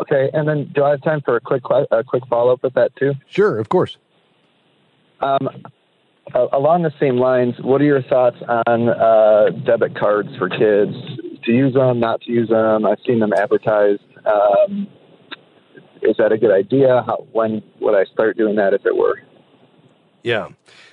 Okay, 0.00 0.30
and 0.32 0.48
then 0.48 0.70
do 0.74 0.84
I 0.84 0.90
have 0.90 1.02
time 1.02 1.20
for 1.24 1.36
a 1.36 1.40
quick 1.40 1.62
a 1.90 2.04
quick 2.04 2.22
follow 2.28 2.52
up 2.52 2.62
with 2.62 2.74
that 2.74 2.94
too? 2.96 3.14
Sure, 3.28 3.58
of 3.58 3.68
course. 3.68 3.96
Um, 5.20 5.48
along 6.52 6.82
the 6.82 6.92
same 7.00 7.16
lines, 7.16 7.54
what 7.60 7.80
are 7.80 7.84
your 7.84 8.02
thoughts 8.02 8.36
on 8.66 8.88
uh, 8.88 9.50
debit 9.64 9.98
cards 9.98 10.28
for 10.38 10.48
kids? 10.48 10.94
To 11.44 11.52
use 11.52 11.74
them, 11.74 11.98
not 11.98 12.20
to 12.22 12.32
use 12.32 12.48
them? 12.48 12.84
I've 12.84 12.98
seen 13.06 13.20
them 13.20 13.32
advertised. 13.32 14.02
Um, 14.26 14.86
is 16.02 16.16
that 16.18 16.32
a 16.32 16.38
good 16.38 16.52
idea? 16.52 17.02
How, 17.06 17.26
when 17.32 17.62
would 17.80 17.94
I 17.94 18.04
start 18.12 18.36
doing 18.36 18.56
that 18.56 18.74
if 18.74 18.84
it 18.84 18.96
were? 18.96 19.20
Yeah. 20.22 20.48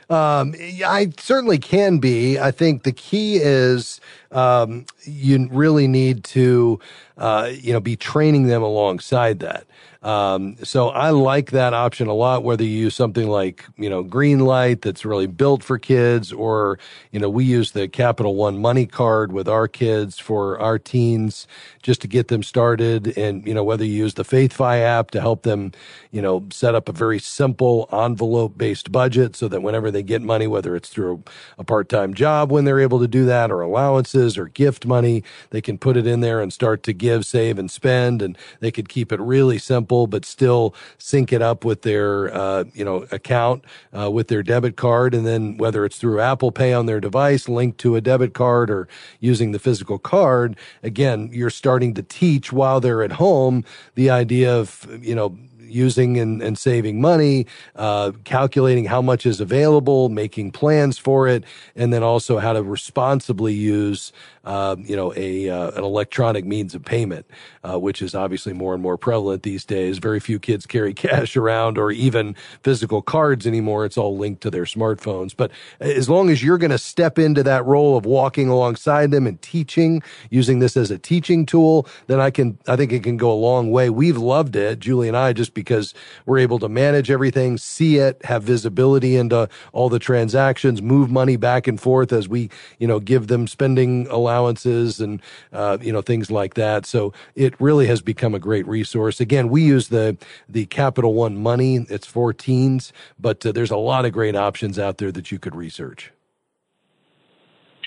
Um, 0.09 0.53
I 0.85 1.11
certainly 1.17 1.57
can 1.57 1.97
be. 1.97 2.37
I 2.39 2.51
think 2.51 2.83
the 2.83 2.91
key 2.91 3.37
is 3.37 3.99
um, 4.31 4.85
you 5.03 5.47
really 5.51 5.87
need 5.87 6.23
to, 6.25 6.79
uh, 7.17 7.51
you 7.51 7.73
know, 7.73 7.79
be 7.79 7.95
training 7.95 8.47
them 8.47 8.61
alongside 8.61 9.39
that. 9.39 9.65
Um, 10.05 10.57
so 10.63 10.89
I 10.89 11.09
like 11.09 11.49
that 11.49 11.73
option 11.73 12.07
a 12.07 12.13
lot, 12.13 12.43
whether 12.43 12.63
you 12.63 12.69
use 12.69 12.95
something 12.95 13.27
like, 13.27 13.65
you 13.75 13.89
know, 13.89 14.03
Greenlight 14.03 14.81
that's 14.81 15.03
really 15.03 15.25
built 15.25 15.63
for 15.63 15.79
kids, 15.79 16.31
or, 16.31 16.77
you 17.11 17.19
know, 17.19 17.27
we 17.27 17.43
use 17.43 17.71
the 17.71 17.87
Capital 17.87 18.35
One 18.35 18.59
money 18.59 18.85
card 18.85 19.31
with 19.31 19.47
our 19.47 19.67
kids 19.67 20.19
for 20.19 20.59
our 20.59 20.77
teens 20.77 21.47
just 21.81 22.01
to 22.01 22.07
get 22.07 22.27
them 22.27 22.43
started. 22.43 23.17
And, 23.17 23.47
you 23.47 23.53
know, 23.55 23.63
whether 23.63 23.83
you 23.83 23.93
use 23.93 24.13
the 24.13 24.23
FaithFi 24.23 24.81
app 24.81 25.09
to 25.11 25.21
help 25.21 25.41
them, 25.41 25.71
you 26.11 26.21
know, 26.21 26.45
set 26.51 26.75
up 26.75 26.87
a 26.87 26.91
very 26.91 27.17
simple 27.17 27.89
envelope 27.91 28.59
based 28.59 28.91
budget 28.91 29.35
so 29.35 29.47
that 29.47 29.63
whenever 29.63 29.89
they 29.89 30.03
get 30.03 30.21
money, 30.21 30.45
whether 30.45 30.75
it's 30.75 30.89
through 30.89 31.23
a 31.57 31.63
part 31.63 31.89
time 31.89 32.13
job 32.13 32.51
when 32.51 32.65
they're 32.65 32.79
able 32.79 32.99
to 32.99 33.07
do 33.07 33.25
that 33.25 33.49
or 33.49 33.61
allowances 33.61 34.37
or 34.37 34.49
gift 34.49 34.85
money, 34.85 35.23
they 35.49 35.61
can 35.61 35.79
put 35.79 35.97
it 35.97 36.05
in 36.05 36.19
there 36.19 36.41
and 36.41 36.53
start 36.53 36.83
to 36.83 36.93
give, 37.05 37.25
save, 37.25 37.59
and 37.59 37.69
spend. 37.69 38.21
And 38.21 38.37
they 38.59 38.71
could 38.71 38.89
keep 38.89 39.11
it 39.11 39.19
really 39.19 39.57
simple 39.57 40.07
but 40.07 40.25
still 40.25 40.73
sync 40.97 41.31
it 41.31 41.41
up 41.41 41.63
with 41.63 41.81
their, 41.83 42.33
uh, 42.33 42.63
you 42.73 42.83
know, 42.83 43.05
account, 43.11 43.63
uh, 43.97 44.09
with 44.09 44.27
their 44.27 44.43
debit 44.43 44.75
card. 44.75 45.13
And 45.13 45.25
then 45.25 45.57
whether 45.57 45.85
it's 45.85 45.97
through 45.97 46.19
Apple 46.19 46.51
Pay 46.51 46.73
on 46.73 46.85
their 46.85 46.99
device 46.99 47.47
linked 47.47 47.77
to 47.79 47.95
a 47.95 48.01
debit 48.01 48.33
card 48.33 48.69
or 48.69 48.87
using 49.19 49.51
the 49.51 49.59
physical 49.59 49.99
card, 49.99 50.57
again, 50.83 51.29
you're 51.31 51.49
starting 51.49 51.93
to 51.93 52.03
teach 52.03 52.51
while 52.51 52.79
they're 52.79 53.03
at 53.03 53.13
home 53.13 53.63
the 53.95 54.09
idea 54.09 54.55
of, 54.55 54.87
you 55.01 55.15
know, 55.15 55.37
using 55.67 56.17
and, 56.17 56.41
and 56.41 56.57
saving 56.57 57.01
money, 57.01 57.45
uh, 57.75 58.11
calculating 58.23 58.85
how 58.85 59.01
much 59.01 59.25
is 59.25 59.41
available, 59.41 60.09
making 60.09 60.51
plans 60.51 60.97
for 60.97 61.27
it, 61.27 61.43
and 61.75 61.93
then 61.93 62.03
also 62.03 62.37
how 62.39 62.53
to 62.53 62.63
responsibly 62.63 63.53
use 63.53 64.11
uh, 64.45 64.75
you 64.79 64.95
know, 64.95 65.11
a 65.15 65.49
uh, 65.49 65.71
an 65.71 65.83
electronic 65.83 66.45
means 66.45 66.75
of 66.75 66.85
payment, 66.85 67.25
uh, 67.63 67.79
which 67.79 68.01
is 68.01 68.13
obviously 68.13 68.53
more 68.53 68.73
and 68.73 68.83
more 68.83 68.97
prevalent 68.97 69.41
these 69.43 69.65
days. 69.65 69.97
Very 69.97 70.19
few 70.19 70.39
kids 70.39 70.67
carry 70.67 70.93
cash 70.93 71.35
around 71.35 71.77
or 71.77 71.91
even 71.91 72.35
physical 72.63 73.01
cards 73.01 73.47
anymore. 73.47 73.85
It's 73.85 73.97
all 73.97 74.17
linked 74.17 74.41
to 74.41 74.51
their 74.51 74.65
smartphones. 74.65 75.35
But 75.35 75.51
as 75.79 76.09
long 76.09 76.29
as 76.29 76.43
you're 76.43 76.59
going 76.59 76.71
to 76.71 76.77
step 76.77 77.17
into 77.17 77.41
that 77.43 77.65
role 77.65 77.97
of 77.97 78.05
walking 78.05 78.47
alongside 78.47 79.09
them 79.09 79.25
and 79.25 79.41
teaching, 79.41 80.03
using 80.29 80.59
this 80.59 80.77
as 80.77 80.91
a 80.91 80.99
teaching 80.99 81.45
tool, 81.45 81.87
then 82.05 82.19
I 82.19 82.29
can 82.29 82.57
I 82.67 82.75
think 82.75 82.91
it 82.91 83.01
can 83.01 83.17
go 83.17 83.31
a 83.31 83.33
long 83.33 83.71
way. 83.71 83.89
We've 83.89 84.17
loved 84.17 84.55
it, 84.55 84.79
Julie 84.79 85.07
and 85.07 85.17
I, 85.17 85.33
just 85.33 85.54
because 85.55 85.95
we're 86.27 86.37
able 86.37 86.59
to 86.59 86.69
manage 86.69 87.09
everything, 87.09 87.57
see 87.57 87.97
it, 87.97 88.23
have 88.25 88.43
visibility 88.43 89.15
into 89.15 89.49
all 89.73 89.89
the 89.89 89.97
transactions, 89.97 90.83
move 90.83 91.09
money 91.09 91.35
back 91.35 91.65
and 91.65 91.81
forth 91.81 92.13
as 92.13 92.29
we 92.29 92.51
you 92.77 92.87
know 92.87 92.99
give 92.99 93.25
them 93.25 93.47
spending 93.47 94.05
allowances 94.11 95.01
and 95.01 95.19
uh, 95.51 95.79
you 95.81 95.91
know 95.91 96.03
things 96.03 96.29
like 96.29 96.53
that. 96.53 96.85
So 96.85 97.11
it 97.33 97.59
really 97.59 97.87
has 97.87 98.03
become 98.03 98.35
a 98.35 98.39
great 98.39 98.67
resource. 98.67 99.19
Again, 99.19 99.49
we 99.49 99.63
use 99.63 99.87
the 99.87 100.15
the 100.47 100.67
Capital 100.67 101.15
One 101.15 101.41
Money. 101.41 101.77
It's 101.89 102.05
for 102.05 102.31
teens, 102.33 102.93
but 103.19 103.43
uh, 103.43 103.51
there's 103.51 103.71
a 103.71 103.77
lot 103.77 104.05
of 104.05 104.11
great 104.11 104.35
options 104.35 104.77
out 104.77 104.99
there 104.99 105.11
that 105.11 105.31
you 105.31 105.39
could 105.39 105.55
research. 105.55 106.11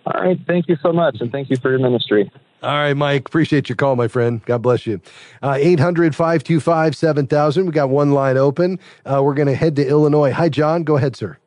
All 0.07 0.23
right. 0.23 0.39
Thank 0.47 0.69
you 0.69 0.77
so 0.83 0.93
much. 0.93 1.21
And 1.21 1.31
thank 1.31 1.51
you 1.51 1.57
for 1.57 1.71
your 1.71 1.81
ministry. 1.81 2.31
All 2.61 2.71
right, 2.71 2.95
Mike. 2.95 3.29
Appreciate 3.29 3.69
your 3.69 3.77
call, 3.77 3.95
my 3.95 4.09
friend. 4.09 4.45
God 4.45 4.63
bless 4.63 4.85
you. 4.87 5.01
Uh, 5.43 5.57
800 5.59 6.15
525 6.15 6.97
7000. 6.97 7.67
We 7.67 7.73
got 7.73 7.89
one 7.89 8.11
line 8.11 8.37
open. 8.37 8.81
Uh, 9.05 9.23
we're 9.23 9.35
going 9.35 9.47
to 9.47 9.55
head 9.55 9.77
to 9.77 9.87
Illinois. 9.87 10.33
Hi, 10.33 10.49
John. 10.49 10.83
Go 10.83 10.97
ahead, 10.97 11.15
sir. 11.15 11.39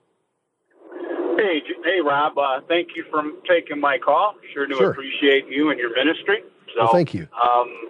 Hey, 1.38 1.62
hey 1.84 2.00
Rob. 2.01 2.38
Uh, 2.38 2.62
thank 2.70 2.89
you 2.96 3.03
for 3.12 3.24
taking 3.48 3.80
my 3.80 3.98
call. 3.98 4.36
Sure 4.53 4.65
do 4.65 4.75
sure. 4.75 4.91
appreciate 4.91 5.48
you 5.50 5.70
and 5.70 5.80
your 5.80 5.94
ministry. 5.94 6.44
So, 6.75 6.84
well, 6.84 6.94
thank 6.94 7.13
you. 7.13 7.27
Um, 7.44 7.89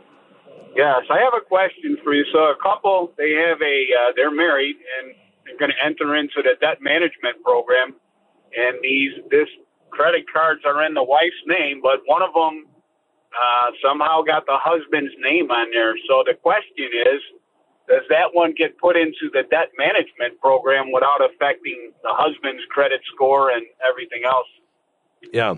yes, 0.76 1.04
I 1.12 1.20
have 1.20 1.34
a 1.38 1.46
question 1.46 1.98
for 2.04 2.16
you. 2.16 2.26
So, 2.34 2.40
a 2.40 2.56
couple, 2.62 3.14
they 3.20 3.34
have 3.34 3.62
a, 3.62 3.86
uh, 3.94 4.14
they're 4.16 4.32
married 4.32 4.78
and 5.00 5.14
they're 5.46 5.60
going 5.60 5.72
to 5.72 5.86
enter 5.86 6.16
into 6.16 6.42
the 6.42 6.56
debt 6.60 6.82
management 6.82 7.44
program, 7.44 7.94
and 8.58 8.78
these, 8.82 9.12
this 9.30 9.48
credit 9.92 10.26
cards 10.32 10.62
are 10.66 10.84
in 10.86 10.94
the 10.94 11.04
wife's 11.04 11.44
name, 11.46 11.82
but 11.84 12.00
one 12.06 12.22
of 12.22 12.34
them 12.34 12.66
uh, 13.32 13.72
somehow 13.84 14.22
got 14.22 14.46
the 14.46 14.58
husband's 14.60 15.14
name 15.20 15.52
on 15.52 15.72
there. 15.72 15.96
So 16.08 16.24
the 16.26 16.36
question 16.36 16.90
is, 17.08 17.22
does 17.88 18.04
that 18.10 18.34
one 18.34 18.54
get 18.56 18.78
put 18.78 18.96
into 18.96 19.30
the 19.34 19.44
debt 19.50 19.70
management 19.78 20.40
program 20.40 20.92
without 20.92 21.20
affecting 21.24 21.92
the 22.04 22.14
husband's 22.14 22.64
credit 22.70 23.02
score 23.14 23.52
and 23.52 23.66
everything 23.88 24.24
else? 24.26 24.48
Yeah. 25.34 25.56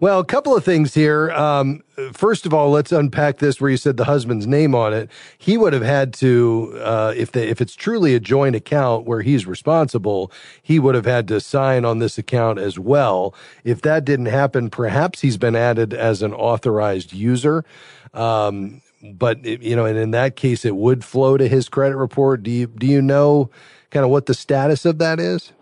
Well, 0.00 0.18
a 0.18 0.24
couple 0.24 0.56
of 0.56 0.64
things 0.64 0.94
here. 0.94 1.30
Um, 1.32 1.82
first 2.12 2.46
of 2.46 2.54
all, 2.54 2.70
let's 2.70 2.92
unpack 2.92 3.38
this 3.38 3.60
where 3.60 3.70
you 3.70 3.76
said 3.76 3.96
the 3.96 4.04
husband's 4.04 4.46
name 4.46 4.74
on 4.74 4.92
it. 4.92 5.10
He 5.38 5.56
would 5.56 5.72
have 5.72 5.82
had 5.82 6.12
to, 6.14 6.78
uh, 6.82 7.14
if 7.16 7.32
they, 7.32 7.48
if 7.48 7.60
it's 7.60 7.74
truly 7.74 8.14
a 8.14 8.20
joint 8.20 8.56
account 8.56 9.06
where 9.06 9.22
he's 9.22 9.46
responsible, 9.46 10.32
he 10.62 10.78
would 10.78 10.94
have 10.94 11.06
had 11.06 11.28
to 11.28 11.40
sign 11.40 11.84
on 11.84 11.98
this 11.98 12.18
account 12.18 12.58
as 12.58 12.78
well. 12.78 13.34
If 13.62 13.82
that 13.82 14.04
didn't 14.04 14.26
happen, 14.26 14.70
perhaps 14.70 15.20
he's 15.20 15.36
been 15.36 15.56
added 15.56 15.94
as 15.94 16.22
an 16.22 16.34
authorized 16.34 17.12
user. 17.12 17.64
Um, 18.12 18.82
but 19.02 19.44
you 19.44 19.76
know, 19.76 19.84
and 19.84 19.98
in 19.98 20.12
that 20.12 20.36
case, 20.36 20.64
it 20.64 20.76
would 20.76 21.04
flow 21.04 21.36
to 21.36 21.46
his 21.46 21.68
credit 21.68 21.96
report. 21.96 22.42
Do 22.42 22.50
you 22.50 22.66
do 22.66 22.86
you 22.86 23.02
know 23.02 23.50
kind 23.90 24.04
of 24.04 24.10
what 24.10 24.26
the 24.26 24.34
status 24.34 24.84
of 24.86 24.98
that 24.98 25.20
is? 25.20 25.52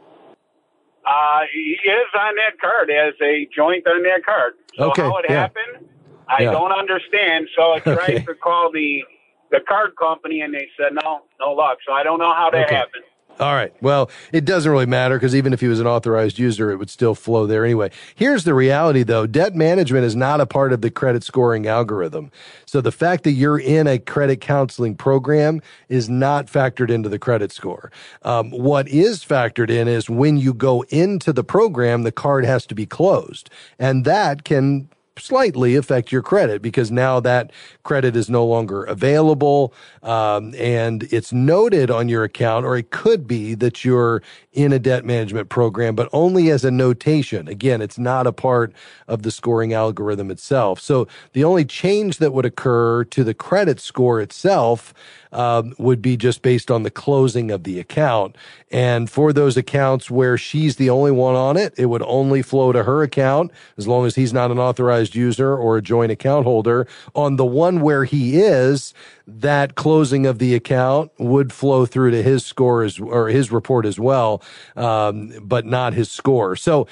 Uh, 1.05 1.41
he 1.53 1.79
is 1.85 2.07
on 2.15 2.35
that 2.37 2.61
card 2.61 2.91
as 2.91 3.15
a 3.21 3.49
joint 3.55 3.87
on 3.87 4.03
that 4.05 4.25
card. 4.25 4.55
So 4.77 4.91
okay, 4.91 5.03
how 5.03 5.17
it 5.19 5.27
yeah. 5.29 5.41
happened, 5.41 5.89
I 6.29 6.43
yeah. 6.43 6.53
don't 6.53 6.73
understand. 6.73 7.49
So 7.57 7.73
I 7.73 7.81
tried 7.81 7.95
okay. 7.99 8.25
to 8.25 8.35
call 8.35 8.71
the 8.73 9.03
the 9.51 9.61
card 9.69 9.97
company, 9.97 10.41
and 10.41 10.55
they 10.55 10.69
said 10.79 10.93
no, 11.03 11.23
no 11.41 11.53
luck. 11.53 11.79
So 11.87 11.93
I 11.93 12.03
don't 12.03 12.19
know 12.19 12.33
how 12.33 12.51
that 12.51 12.67
okay. 12.67 12.75
happened. 12.75 13.05
All 13.41 13.55
right. 13.55 13.73
Well, 13.81 14.11
it 14.31 14.45
doesn't 14.45 14.71
really 14.71 14.87
matter 14.87 15.17
because 15.17 15.35
even 15.35 15.53
if 15.53 15.61
he 15.61 15.67
was 15.67 15.81
an 15.81 15.87
authorized 15.87 16.39
user, 16.39 16.71
it 16.71 16.77
would 16.77 16.91
still 16.91 17.15
flow 17.15 17.47
there 17.47 17.65
anyway. 17.65 17.91
Here's 18.15 18.45
the 18.45 18.55
reality 18.55 19.03
though. 19.03 19.27
Debt 19.27 19.55
management 19.55 20.05
is 20.05 20.15
not 20.15 20.41
a 20.41 20.47
part 20.47 20.73
of 20.73 20.83
the 20.83 20.91
credit 20.91 21.25
scoring 21.25 21.67
algorithm. 21.67 22.31
So 22.67 22.81
the 22.81 22.93
fact 22.93 23.25
that 23.25 23.33
you're 23.33 23.59
in 23.59 23.87
a 23.87 23.99
credit 23.99 24.41
counseling 24.41 24.95
program 24.95 25.63
is 25.89 26.09
not 26.09 26.47
factored 26.47 26.91
into 26.91 27.09
the 27.09 27.19
credit 27.19 27.53
score. 27.53 27.91
Um, 28.23 28.51
what 28.51 28.87
is 28.89 29.25
factored 29.25 29.71
in 29.71 29.89
is 29.89 30.11
when 30.11 30.37
you 30.37 30.53
go 30.55 30.83
into 30.91 31.33
the 31.33 31.45
program, 31.45 32.03
the 32.03 32.13
card 32.13 32.45
has 32.45 32.67
to 32.67 32.75
be 32.75 32.87
closed 32.87 33.51
and 33.79 34.05
that 34.05 34.45
can 34.45 34.89
slightly 35.19 35.77
affect 35.77 36.11
your 36.11 36.23
credit 36.23 36.63
because 36.63 36.91
now 36.91 37.21
that 37.21 37.53
credit 37.83 38.17
is 38.17 38.31
no 38.31 38.45
longer 38.45 38.85
available. 38.85 39.75
Um, 40.03 40.55
and 40.57 41.05
it's 41.05 41.33
noted 41.33 41.91
on 41.91 42.09
your 42.09 42.25
account, 42.25 42.65
or 42.65 42.77
it 42.77 42.91
could 42.91 43.27
be 43.27 43.55
that 43.55 43.85
you're 43.85 44.23
in 44.53 44.73
a 44.73 44.79
debt 44.79 45.05
management 45.05 45.49
program, 45.49 45.95
but 45.95 46.09
only 46.13 46.51
as 46.51 46.65
a 46.65 46.71
notation. 46.71 47.49
Again, 47.49 47.83
it's 47.83 47.99
not 47.99 48.27
a 48.27 48.33
part 48.33 48.73
of 49.09 49.23
the 49.23 49.31
scoring 49.31 49.73
algorithm 49.73 50.31
itself. 50.31 50.81
So 50.81 51.07
the 51.33 51.45
only 51.45 51.65
change 51.65 52.19
that 52.19 52.33
would 52.33 52.45
occur 52.45 53.05
to 53.05 53.25
the 53.25 53.35
credit 53.35 53.81
score 53.81 54.21
itself 54.21 54.95
um, 55.33 55.75
would 55.79 56.01
be 56.03 56.17
just 56.17 56.43
based 56.43 56.71
on 56.71 56.83
the 56.83 56.91
closing 56.91 57.51
of 57.51 57.65
the 57.65 57.81
account. 57.81 58.37
And 58.71 59.11
for 59.11 59.33
those 59.33 59.57
accounts 59.57 60.11
where 60.11 60.39
she's 60.39 60.77
the 60.77 60.91
only 60.91 61.11
one 61.11 61.35
on 61.35 61.57
it, 61.57 61.75
it 61.77 61.87
would 61.87 62.03
only 62.03 62.43
flow 62.43 62.73
to 62.73 62.85
her 62.85 63.03
account 63.03 63.51
as 63.77 63.87
long 63.89 64.07
as 64.07 64.15
he's 64.15 64.33
not 64.33 64.51
an 64.51 64.59
authorized 64.59 65.15
user 65.15 65.57
or 65.57 65.77
a 65.77 65.83
joint 65.83 66.13
account 66.13 66.45
holder. 66.45 66.87
On 67.15 67.37
the 67.37 67.45
one 67.45 67.81
where 67.81 68.05
he 68.05 68.41
is, 68.41 68.95
that 69.41 69.75
closing 69.75 70.27
of 70.27 70.39
the 70.39 70.55
account 70.55 71.11
would 71.19 71.53
flow 71.53 71.87
through 71.87 72.11
to 72.11 72.23
his 72.23 72.45
score 72.45 72.83
as, 72.83 72.99
or 72.99 73.29
his 73.29 73.51
report 73.51 73.87
as 73.87 73.99
well, 73.99 74.43
um, 74.77 75.33
but 75.43 75.67
not 75.67 75.95
his 75.95 76.11
score. 76.11 76.57
So 76.57 76.87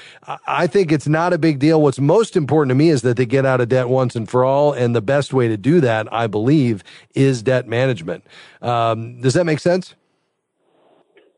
I 0.46 0.66
think 0.66 0.92
it's 0.92 1.08
not 1.08 1.32
a 1.32 1.38
big 1.38 1.58
deal. 1.58 1.80
What's 1.82 1.98
most 1.98 2.36
important 2.36 2.70
to 2.70 2.74
me 2.74 2.90
is 2.90 3.02
that 3.02 3.16
they 3.16 3.26
get 3.26 3.46
out 3.46 3.60
of 3.60 3.68
debt 3.68 3.88
once 3.88 4.16
and 4.16 4.28
for 4.28 4.44
all. 4.44 4.72
And 4.72 4.94
the 4.94 5.02
best 5.02 5.32
way 5.32 5.48
to 5.48 5.56
do 5.56 5.80
that, 5.80 6.12
I 6.12 6.26
believe, 6.26 6.82
is 7.14 7.42
debt 7.42 7.66
management. 7.66 8.24
Um, 8.62 9.20
does 9.20 9.34
that 9.34 9.44
make 9.44 9.58
sense? 9.58 9.94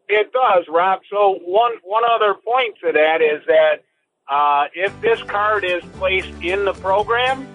It 0.09 0.32
does, 0.32 0.66
Rob. 0.68 1.00
So 1.11 1.38
one 1.44 1.73
one 1.82 2.02
other 2.04 2.35
point 2.35 2.76
to 2.85 2.92
that 2.92 3.23
is 3.23 3.42
that 3.47 3.82
uh, 4.28 4.66
if 4.75 4.99
this 5.00 5.23
card 5.23 5.64
is 5.64 5.82
placed 5.94 6.28
in 6.42 6.66
the 6.66 6.75
program, 6.75 7.47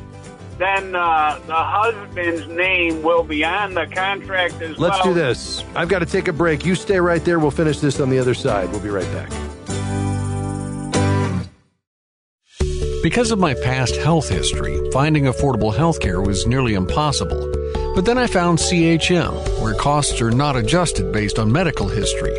then 0.57 0.95
uh, 0.95 1.39
the 1.45 1.55
husband's 1.55 2.47
name 2.47 3.01
will 3.03 3.23
be 3.23 3.43
on 3.43 3.73
the 3.73 3.85
contract 3.87 4.55
as 4.61 4.77
Let's 4.77 4.79
well. 4.79 4.89
Let's 4.89 5.03
do 5.03 5.13
this. 5.13 5.63
I've 5.75 5.89
got 5.89 5.99
to 5.99 6.05
take 6.05 6.27
a 6.27 6.33
break. 6.33 6.65
You 6.65 6.75
stay 6.75 6.99
right 6.99 7.23
there. 7.23 7.39
We'll 7.39 7.51
finish 7.51 7.79
this 7.79 7.99
on 7.99 8.09
the 8.09 8.19
other 8.19 8.33
side. 8.33 8.71
We'll 8.71 8.81
be 8.81 8.89
right 8.89 9.11
back. 9.13 9.31
Because 13.03 13.31
of 13.31 13.39
my 13.39 13.53
past 13.53 13.95
health 13.95 14.27
history, 14.27 14.77
finding 14.91 15.25
affordable 15.25 15.73
health 15.73 15.99
care 15.99 16.21
was 16.21 16.45
nearly 16.45 16.73
impossible. 16.73 17.51
But 17.95 18.05
then 18.05 18.17
I 18.17 18.27
found 18.27 18.57
CHM, 18.59 19.61
where 19.61 19.73
costs 19.75 20.19
are 20.21 20.31
not 20.31 20.55
adjusted 20.55 21.11
based 21.11 21.39
on 21.39 21.51
medical 21.51 21.87
history. 21.87 22.35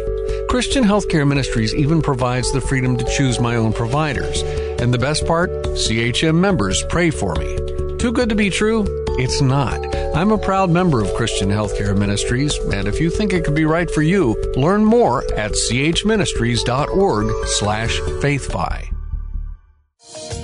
Christian 0.49 0.85
Healthcare 0.85 1.27
Ministries 1.27 1.75
even 1.75 2.03
provides 2.03 2.53
the 2.53 2.61
freedom 2.61 2.97
to 2.97 3.05
choose 3.17 3.41
my 3.41 3.57
own 3.57 3.73
providers. 3.73 4.43
And 4.81 4.93
the 4.93 4.99
best 4.99 5.27
part? 5.27 5.51
CHM 5.51 6.35
members 6.35 6.83
pray 6.89 7.11
for 7.11 7.35
me. 7.35 7.68
Too 7.99 8.13
good 8.13 8.29
to 8.29 8.37
be 8.37 8.49
true? 8.49 8.85
It's 9.19 9.41
not. 9.41 9.97
I'm 10.15 10.31
a 10.31 10.39
proud 10.39 10.71
member 10.71 11.03
of 11.03 11.13
Christian 11.15 11.49
Healthcare 11.49 11.99
Ministries, 11.99 12.57
and 12.73 12.87
if 12.87 13.01
you 13.01 13.11
think 13.11 13.33
it 13.33 13.45
could 13.45 13.57
be 13.57 13.65
right 13.65 13.91
for 13.91 14.03
you, 14.03 14.41
learn 14.57 14.85
more 14.85 15.25
at 15.35 15.51
chministries.org 15.53 17.47
slash 17.47 17.99
faithfi. 18.01 18.89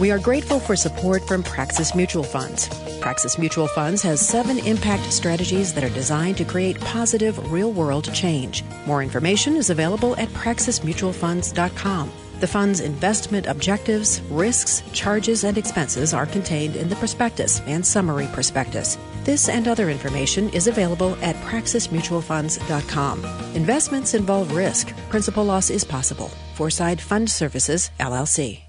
We 0.01 0.11
are 0.11 0.19
grateful 0.19 0.59
for 0.59 0.75
support 0.75 1.27
from 1.29 1.45
Praxis 1.45 1.95
Mutual 1.95 2.25
Funds. 2.25 2.69
Praxis 3.01 3.39
Mutual 3.39 3.69
Funds 3.69 4.03
has 4.03 4.21
seven 4.21 4.59
impact 4.59 5.13
strategies 5.13 5.73
that 5.75 5.85
are 5.85 5.91
designed 5.91 6.37
to 6.39 6.45
create 6.45 6.81
positive, 6.81 7.53
real 7.53 7.71
world 7.71 8.13
change. 8.13 8.65
More 8.87 9.05
information 9.05 9.55
is 9.55 9.71
available 9.71 10.17
at 10.17 10.29
praxismutualfunds.com. 10.31 12.11
The 12.41 12.47
fund's 12.47 12.81
investment 12.81 13.47
objectives, 13.47 14.21
risks, 14.31 14.83
charges, 14.93 15.45
and 15.45 15.57
expenses 15.57 16.13
are 16.13 16.27
contained 16.27 16.75
in 16.77 16.89
the 16.89 16.97
prospectus 16.97 17.61
and 17.67 17.87
summary 17.87 18.27
prospectus. 18.33 18.99
This 19.23 19.49
and 19.49 19.69
other 19.69 19.89
information 19.89 20.51
is 20.51 20.67
available 20.67 21.17
at 21.23 21.37
praxismutualfunds.com. 21.37 23.25
Investments 23.55 24.15
involve 24.15 24.53
risk. 24.55 24.93
Principal 25.09 25.45
loss 25.45 25.71
is 25.71 25.85
possible. 25.85 26.31
Foreside 26.55 27.01
Fund 27.01 27.31
Services, 27.31 27.91
LLC. 28.01 28.65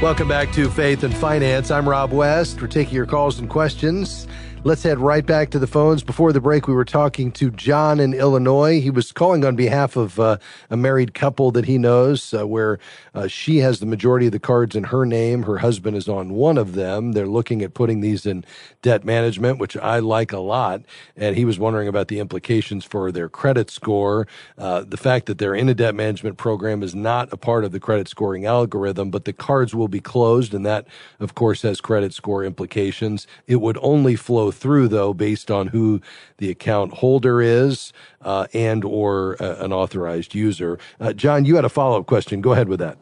Welcome 0.00 0.28
back 0.28 0.52
to 0.52 0.70
Faith 0.70 1.02
and 1.02 1.12
Finance. 1.12 1.72
I'm 1.72 1.88
Rob 1.88 2.12
West. 2.12 2.62
We're 2.62 2.68
taking 2.68 2.94
your 2.94 3.04
calls 3.04 3.40
and 3.40 3.50
questions. 3.50 4.28
Let's 4.64 4.82
head 4.82 4.98
right 4.98 5.24
back 5.24 5.50
to 5.50 5.60
the 5.60 5.68
phones. 5.68 6.02
Before 6.02 6.32
the 6.32 6.40
break, 6.40 6.66
we 6.66 6.74
were 6.74 6.84
talking 6.84 7.30
to 7.32 7.52
John 7.52 8.00
in 8.00 8.12
Illinois. 8.12 8.80
He 8.80 8.90
was 8.90 9.12
calling 9.12 9.44
on 9.44 9.54
behalf 9.54 9.94
of 9.94 10.18
uh, 10.18 10.38
a 10.68 10.76
married 10.76 11.14
couple 11.14 11.52
that 11.52 11.64
he 11.64 11.78
knows, 11.78 12.34
uh, 12.34 12.44
where 12.44 12.80
uh, 13.14 13.28
she 13.28 13.58
has 13.58 13.78
the 13.78 13.86
majority 13.86 14.26
of 14.26 14.32
the 14.32 14.40
cards 14.40 14.74
in 14.74 14.84
her 14.84 15.06
name. 15.06 15.44
Her 15.44 15.58
husband 15.58 15.96
is 15.96 16.08
on 16.08 16.30
one 16.30 16.58
of 16.58 16.74
them. 16.74 17.12
They're 17.12 17.28
looking 17.28 17.62
at 17.62 17.72
putting 17.72 18.00
these 18.00 18.26
in 18.26 18.44
debt 18.82 19.04
management, 19.04 19.60
which 19.60 19.76
I 19.76 20.00
like 20.00 20.32
a 20.32 20.40
lot. 20.40 20.82
And 21.16 21.36
he 21.36 21.44
was 21.44 21.60
wondering 21.60 21.86
about 21.86 22.08
the 22.08 22.18
implications 22.18 22.84
for 22.84 23.12
their 23.12 23.28
credit 23.28 23.70
score. 23.70 24.26
Uh, 24.58 24.82
the 24.82 24.96
fact 24.96 25.26
that 25.26 25.38
they're 25.38 25.54
in 25.54 25.68
a 25.68 25.74
debt 25.74 25.94
management 25.94 26.36
program 26.36 26.82
is 26.82 26.96
not 26.96 27.32
a 27.32 27.36
part 27.36 27.64
of 27.64 27.70
the 27.70 27.80
credit 27.80 28.08
scoring 28.08 28.44
algorithm, 28.44 29.12
but 29.12 29.24
the 29.24 29.32
cards 29.32 29.72
will 29.72 29.88
be 29.88 30.00
closed. 30.00 30.52
And 30.52 30.66
that, 30.66 30.88
of 31.20 31.36
course, 31.36 31.62
has 31.62 31.80
credit 31.80 32.12
score 32.12 32.44
implications. 32.44 33.28
It 33.46 33.60
would 33.60 33.78
only 33.80 34.16
flow 34.16 34.47
through 34.50 34.88
though 34.88 35.14
based 35.14 35.50
on 35.50 35.68
who 35.68 36.00
the 36.38 36.50
account 36.50 36.94
holder 36.94 37.40
is 37.40 37.92
uh, 38.22 38.46
and 38.52 38.84
or 38.84 39.36
uh, 39.42 39.56
an 39.64 39.72
authorized 39.72 40.34
user. 40.34 40.78
Uh, 41.00 41.12
John, 41.12 41.44
you 41.44 41.56
had 41.56 41.64
a 41.64 41.68
follow 41.68 41.98
up 42.00 42.06
question. 42.06 42.40
Go 42.40 42.52
ahead 42.52 42.68
with 42.68 42.80
that. 42.80 42.98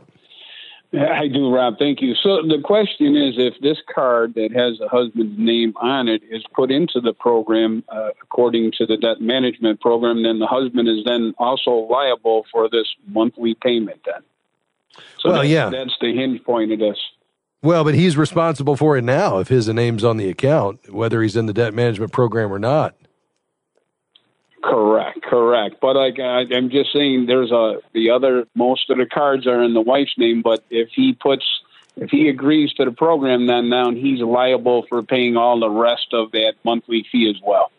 I 0.94 1.28
do, 1.28 1.52
Rob. 1.52 1.78
Thank 1.78 2.00
you. 2.00 2.14
So 2.14 2.42
the 2.42 2.61
question 2.62 3.16
is, 3.16 3.35
if 3.37 3.54
this 3.61 3.78
card 3.92 4.35
that 4.35 4.52
has 4.52 4.78
the 4.78 4.88
husband's 4.88 5.38
name 5.38 5.74
on 5.76 6.09
it 6.09 6.22
is 6.30 6.44
put 6.54 6.70
into 6.70 7.00
the 7.00 7.12
program 7.12 7.82
uh, 7.88 8.11
according 8.22 8.72
to 8.78 8.87
the 8.87 8.96
debt 8.96 9.20
management 9.20 9.80
program, 9.80 10.22
then 10.22 10.38
the 10.38 10.46
husband 10.46 10.88
is 10.88 11.04
then 11.04 11.35
also 11.38 11.70
liable 11.90 12.46
for 12.52 12.68
this 12.70 12.87
monthly 13.09 13.54
payment. 13.54 14.00
Then, 14.06 14.22
so 15.18 15.30
well, 15.30 15.38
that's, 15.38 15.48
yeah, 15.48 15.70
that's 15.70 15.96
the 16.00 16.14
hinge 16.14 16.42
point 16.44 16.72
of 16.72 16.78
this. 16.78 16.98
Well, 17.66 17.83
but 17.83 17.96
he's 17.96 18.16
responsible 18.16 18.76
for 18.76 18.96
it 18.96 19.02
now 19.02 19.38
if 19.38 19.48
his 19.48 19.66
name's 19.66 20.05
on 20.05 20.18
the 20.18 20.29
account, 20.29 20.92
whether 20.94 21.20
he's 21.20 21.35
in 21.35 21.46
the 21.46 21.52
debt 21.52 21.74
management 21.74 22.12
program 22.12 22.52
or 22.52 22.61
not. 22.61 22.94
Correct, 24.62 25.20
correct. 25.24 25.74
But 25.81 25.96
like 25.96 26.20
I, 26.20 26.44
I'm 26.55 26.70
just 26.70 26.92
saying, 26.92 27.26
there's 27.26 27.50
a 27.50 27.81
the 27.92 28.11
other 28.11 28.46
most 28.55 28.88
of 28.88 28.98
the 28.98 29.07
cards 29.07 29.48
are 29.48 29.64
in 29.64 29.74
the 29.74 29.81
wife's 29.81 30.14
name. 30.16 30.42
But 30.42 30.62
if 30.70 30.90
he 30.94 31.14
puts, 31.14 31.44
if 31.96 32.11
he 32.11 32.29
agrees 32.29 32.72
to 32.74 32.85
the 32.85 32.92
program, 32.92 33.48
then 33.48 33.68
now 33.68 33.90
he's 33.90 34.20
liable 34.20 34.87
for 34.88 35.02
paying 35.02 35.37
all 35.37 35.59
the 35.59 35.68
rest 35.68 36.07
of 36.12 36.31
that 36.33 36.52
monthly 36.64 37.05
fee 37.11 37.29
as 37.29 37.42
well. 37.44 37.72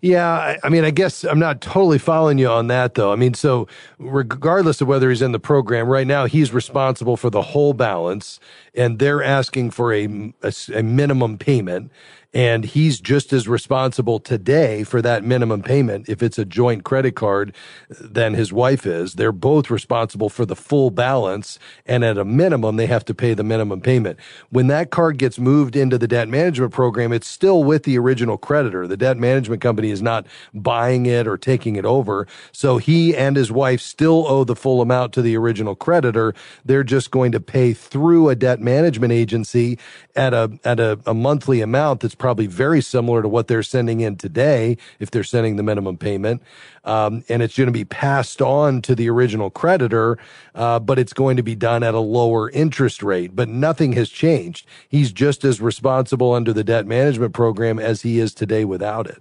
Yeah, 0.00 0.58
I 0.62 0.68
mean, 0.68 0.84
I 0.84 0.90
guess 0.90 1.24
I'm 1.24 1.38
not 1.40 1.60
totally 1.60 1.98
following 1.98 2.38
you 2.38 2.48
on 2.48 2.68
that, 2.68 2.94
though. 2.94 3.12
I 3.12 3.16
mean, 3.16 3.34
so 3.34 3.68
regardless 3.98 4.80
of 4.80 4.88
whether 4.88 5.10
he's 5.10 5.22
in 5.22 5.32
the 5.32 5.40
program, 5.40 5.88
right 5.88 6.06
now 6.06 6.26
he's 6.26 6.52
responsible 6.52 7.16
for 7.16 7.30
the 7.30 7.42
whole 7.42 7.72
balance, 7.72 8.40
and 8.74 8.98
they're 8.98 9.22
asking 9.22 9.72
for 9.72 9.92
a, 9.92 10.32
a, 10.42 10.52
a 10.74 10.82
minimum 10.82 11.38
payment 11.38 11.90
and 12.34 12.64
he's 12.64 13.00
just 13.00 13.32
as 13.32 13.46
responsible 13.46 14.18
today 14.18 14.84
for 14.84 15.02
that 15.02 15.22
minimum 15.22 15.62
payment 15.62 16.08
if 16.08 16.22
it's 16.22 16.38
a 16.38 16.44
joint 16.44 16.84
credit 16.84 17.14
card 17.14 17.54
than 17.88 18.34
his 18.34 18.52
wife 18.52 18.86
is. 18.86 19.14
They're 19.14 19.32
both 19.32 19.70
responsible 19.70 20.28
for 20.30 20.46
the 20.46 20.56
full 20.56 20.90
balance, 20.90 21.58
and 21.84 22.04
at 22.04 22.16
a 22.16 22.24
minimum, 22.24 22.76
they 22.76 22.86
have 22.86 23.04
to 23.06 23.14
pay 23.14 23.34
the 23.34 23.44
minimum 23.44 23.80
payment. 23.80 24.18
When 24.50 24.68
that 24.68 24.90
card 24.90 25.18
gets 25.18 25.38
moved 25.38 25.76
into 25.76 25.98
the 25.98 26.08
debt 26.08 26.28
management 26.28 26.72
program, 26.72 27.12
it's 27.12 27.26
still 27.28 27.64
with 27.64 27.82
the 27.84 27.98
original 27.98 28.38
creditor. 28.38 28.86
The 28.86 28.96
debt 28.96 29.18
management 29.18 29.60
company 29.60 29.90
is 29.90 30.02
not 30.02 30.26
buying 30.54 31.06
it 31.06 31.26
or 31.26 31.36
taking 31.36 31.76
it 31.76 31.84
over. 31.84 32.26
So 32.52 32.78
he 32.78 33.14
and 33.16 33.36
his 33.36 33.52
wife 33.52 33.80
still 33.80 34.26
owe 34.26 34.44
the 34.44 34.56
full 34.56 34.80
amount 34.80 35.12
to 35.14 35.22
the 35.22 35.36
original 35.36 35.74
creditor. 35.74 36.34
They're 36.64 36.84
just 36.84 37.10
going 37.10 37.32
to 37.32 37.40
pay 37.40 37.74
through 37.74 38.28
a 38.28 38.34
debt 38.34 38.60
management 38.60 39.12
agency 39.12 39.78
at 40.16 40.32
a 40.32 40.58
at 40.64 40.80
a, 40.80 40.98
a 41.06 41.14
monthly 41.14 41.60
amount 41.60 42.00
that's 42.00 42.14
probably 42.22 42.46
very 42.46 42.80
similar 42.80 43.20
to 43.20 43.28
what 43.28 43.48
they're 43.48 43.64
sending 43.64 44.00
in 44.00 44.14
today 44.14 44.76
if 45.00 45.10
they're 45.10 45.24
sending 45.24 45.56
the 45.56 45.62
minimum 45.64 45.98
payment. 45.98 46.40
Um, 46.84 47.24
and 47.28 47.42
it's 47.42 47.56
going 47.56 47.66
to 47.66 47.72
be 47.72 47.84
passed 47.84 48.40
on 48.40 48.80
to 48.82 48.94
the 48.94 49.10
original 49.10 49.50
creditor, 49.50 50.18
uh, 50.54 50.78
but 50.78 51.00
it's 51.00 51.12
going 51.12 51.36
to 51.36 51.42
be 51.42 51.56
done 51.56 51.82
at 51.82 51.94
a 51.94 52.00
lower 52.00 52.48
interest 52.50 53.02
rate. 53.02 53.34
But 53.34 53.48
nothing 53.48 53.94
has 53.94 54.08
changed. 54.08 54.66
He's 54.88 55.10
just 55.10 55.44
as 55.44 55.60
responsible 55.60 56.32
under 56.32 56.52
the 56.52 56.62
debt 56.62 56.86
management 56.86 57.34
program 57.34 57.80
as 57.80 58.02
he 58.02 58.20
is 58.20 58.32
today 58.32 58.64
without 58.64 59.08
it. 59.08 59.20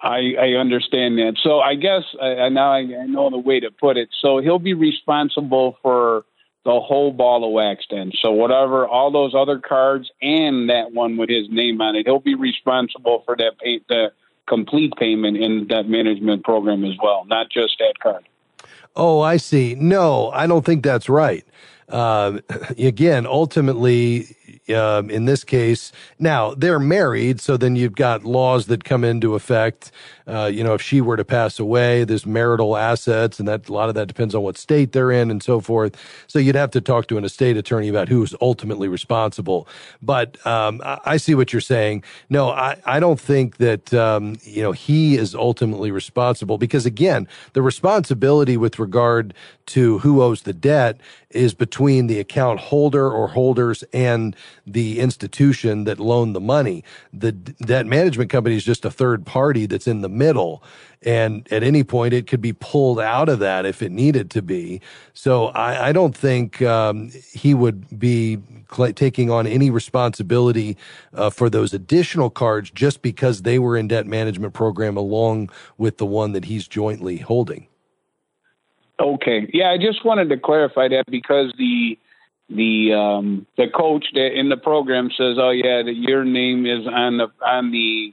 I, 0.00 0.34
I 0.40 0.46
understand 0.60 1.18
that. 1.18 1.36
So 1.42 1.58
I 1.58 1.74
guess 1.74 2.02
uh, 2.20 2.48
now 2.48 2.72
I, 2.72 2.78
I 2.78 3.06
know 3.06 3.28
the 3.28 3.38
way 3.38 3.58
to 3.58 3.72
put 3.72 3.96
it. 3.96 4.08
So 4.20 4.38
he'll 4.38 4.60
be 4.60 4.74
responsible 4.74 5.78
for 5.82 6.24
the 6.64 6.80
whole 6.80 7.12
ball 7.12 7.44
of 7.44 7.52
wax 7.52 7.84
then. 7.90 8.12
So 8.20 8.30
whatever, 8.30 8.86
all 8.86 9.10
those 9.10 9.34
other 9.34 9.58
cards 9.58 10.10
and 10.20 10.70
that 10.70 10.92
one 10.92 11.16
with 11.16 11.28
his 11.28 11.48
name 11.50 11.80
on 11.80 11.96
it, 11.96 12.06
he'll 12.06 12.20
be 12.20 12.34
responsible 12.34 13.22
for 13.24 13.36
that 13.36 13.58
pay, 13.58 13.80
the 13.88 14.12
complete 14.46 14.92
payment 14.96 15.36
in 15.36 15.66
that 15.70 15.88
management 15.88 16.44
program 16.44 16.84
as 16.84 16.94
well, 17.02 17.24
not 17.26 17.50
just 17.50 17.78
that 17.78 17.98
card. 18.00 18.24
Oh, 18.94 19.20
I 19.20 19.38
see. 19.38 19.74
No, 19.74 20.30
I 20.30 20.46
don't 20.46 20.64
think 20.64 20.84
that's 20.84 21.08
right. 21.08 21.44
Uh, 21.88 22.38
again, 22.78 23.26
ultimately, 23.26 24.36
um, 24.74 25.10
in 25.10 25.24
this 25.24 25.44
case, 25.44 25.92
now 26.18 26.54
they're 26.54 26.78
married, 26.78 27.40
so 27.40 27.56
then 27.56 27.76
you've 27.76 27.94
got 27.94 28.24
laws 28.24 28.66
that 28.66 28.84
come 28.84 29.04
into 29.04 29.34
effect. 29.34 29.90
Uh, 30.26 30.50
you 30.52 30.62
know, 30.62 30.74
if 30.74 30.82
she 30.82 31.00
were 31.00 31.16
to 31.16 31.24
pass 31.24 31.58
away, 31.58 32.04
there's 32.04 32.24
marital 32.24 32.76
assets, 32.76 33.38
and 33.38 33.48
that 33.48 33.68
a 33.68 33.72
lot 33.72 33.88
of 33.88 33.94
that 33.94 34.06
depends 34.06 34.34
on 34.34 34.42
what 34.42 34.56
state 34.56 34.92
they're 34.92 35.10
in 35.10 35.30
and 35.30 35.42
so 35.42 35.60
forth. 35.60 35.96
So 36.26 36.38
you'd 36.38 36.54
have 36.54 36.70
to 36.72 36.80
talk 36.80 37.08
to 37.08 37.18
an 37.18 37.24
estate 37.24 37.56
attorney 37.56 37.88
about 37.88 38.08
who's 38.08 38.34
ultimately 38.40 38.88
responsible. 38.88 39.66
But 40.00 40.44
um, 40.46 40.80
I, 40.84 41.00
I, 41.04 41.16
see 41.16 41.34
what 41.34 41.52
you're 41.52 41.60
saying. 41.60 42.04
No, 42.30 42.50
I, 42.50 42.80
I 42.84 43.00
don't 43.00 43.20
think 43.20 43.56
that 43.56 43.92
um, 43.94 44.36
you 44.42 44.62
know 44.62 44.72
he 44.72 45.16
is 45.16 45.34
ultimately 45.34 45.90
responsible 45.90 46.58
because 46.58 46.86
again, 46.86 47.26
the 47.52 47.62
responsibility 47.62 48.56
with 48.56 48.78
regard 48.78 49.34
to 49.66 49.98
who 49.98 50.22
owes 50.22 50.42
the 50.42 50.52
debt 50.52 51.00
is 51.30 51.54
between 51.54 52.06
the 52.06 52.18
account 52.18 52.60
holder 52.60 53.10
or 53.10 53.28
holders 53.28 53.82
and 53.92 54.36
the 54.66 55.00
institution 55.00 55.84
that 55.84 55.98
loaned 55.98 56.34
the 56.34 56.40
money. 56.40 56.84
The 57.12 57.32
debt 57.32 57.86
management 57.86 58.30
company 58.30 58.56
is 58.56 58.64
just 58.64 58.84
a 58.84 58.90
third 58.90 59.26
party 59.26 59.66
that's 59.66 59.86
in 59.86 60.00
the 60.00 60.08
middle. 60.08 60.62
And 61.04 61.50
at 61.50 61.62
any 61.62 61.82
point, 61.82 62.14
it 62.14 62.26
could 62.26 62.40
be 62.40 62.52
pulled 62.52 63.00
out 63.00 63.28
of 63.28 63.40
that 63.40 63.66
if 63.66 63.82
it 63.82 63.90
needed 63.90 64.30
to 64.30 64.42
be. 64.42 64.80
So 65.14 65.46
I, 65.48 65.88
I 65.88 65.92
don't 65.92 66.16
think 66.16 66.62
um, 66.62 67.10
he 67.32 67.54
would 67.54 67.98
be 67.98 68.38
cl- 68.72 68.92
taking 68.92 69.30
on 69.30 69.46
any 69.46 69.70
responsibility 69.70 70.76
uh, 71.12 71.30
for 71.30 71.50
those 71.50 71.74
additional 71.74 72.30
cards 72.30 72.70
just 72.70 73.02
because 73.02 73.42
they 73.42 73.58
were 73.58 73.76
in 73.76 73.88
debt 73.88 74.06
management 74.06 74.54
program 74.54 74.96
along 74.96 75.50
with 75.76 75.98
the 75.98 76.06
one 76.06 76.32
that 76.32 76.44
he's 76.44 76.68
jointly 76.68 77.18
holding. 77.18 77.66
Okay. 79.00 79.50
Yeah, 79.52 79.70
I 79.70 79.78
just 79.78 80.04
wanted 80.04 80.28
to 80.28 80.36
clarify 80.36 80.88
that 80.88 81.04
because 81.10 81.52
the 81.58 81.98
the 82.54 82.92
um, 82.94 83.46
the 83.56 83.68
coach 83.68 84.06
that 84.14 84.38
in 84.38 84.48
the 84.48 84.56
program 84.56 85.10
says, 85.16 85.36
"Oh 85.38 85.50
yeah, 85.50 85.82
that 85.82 85.94
your 85.94 86.24
name 86.24 86.66
is 86.66 86.86
on 86.86 87.18
the 87.18 87.28
on 87.44 87.70
the 87.70 88.12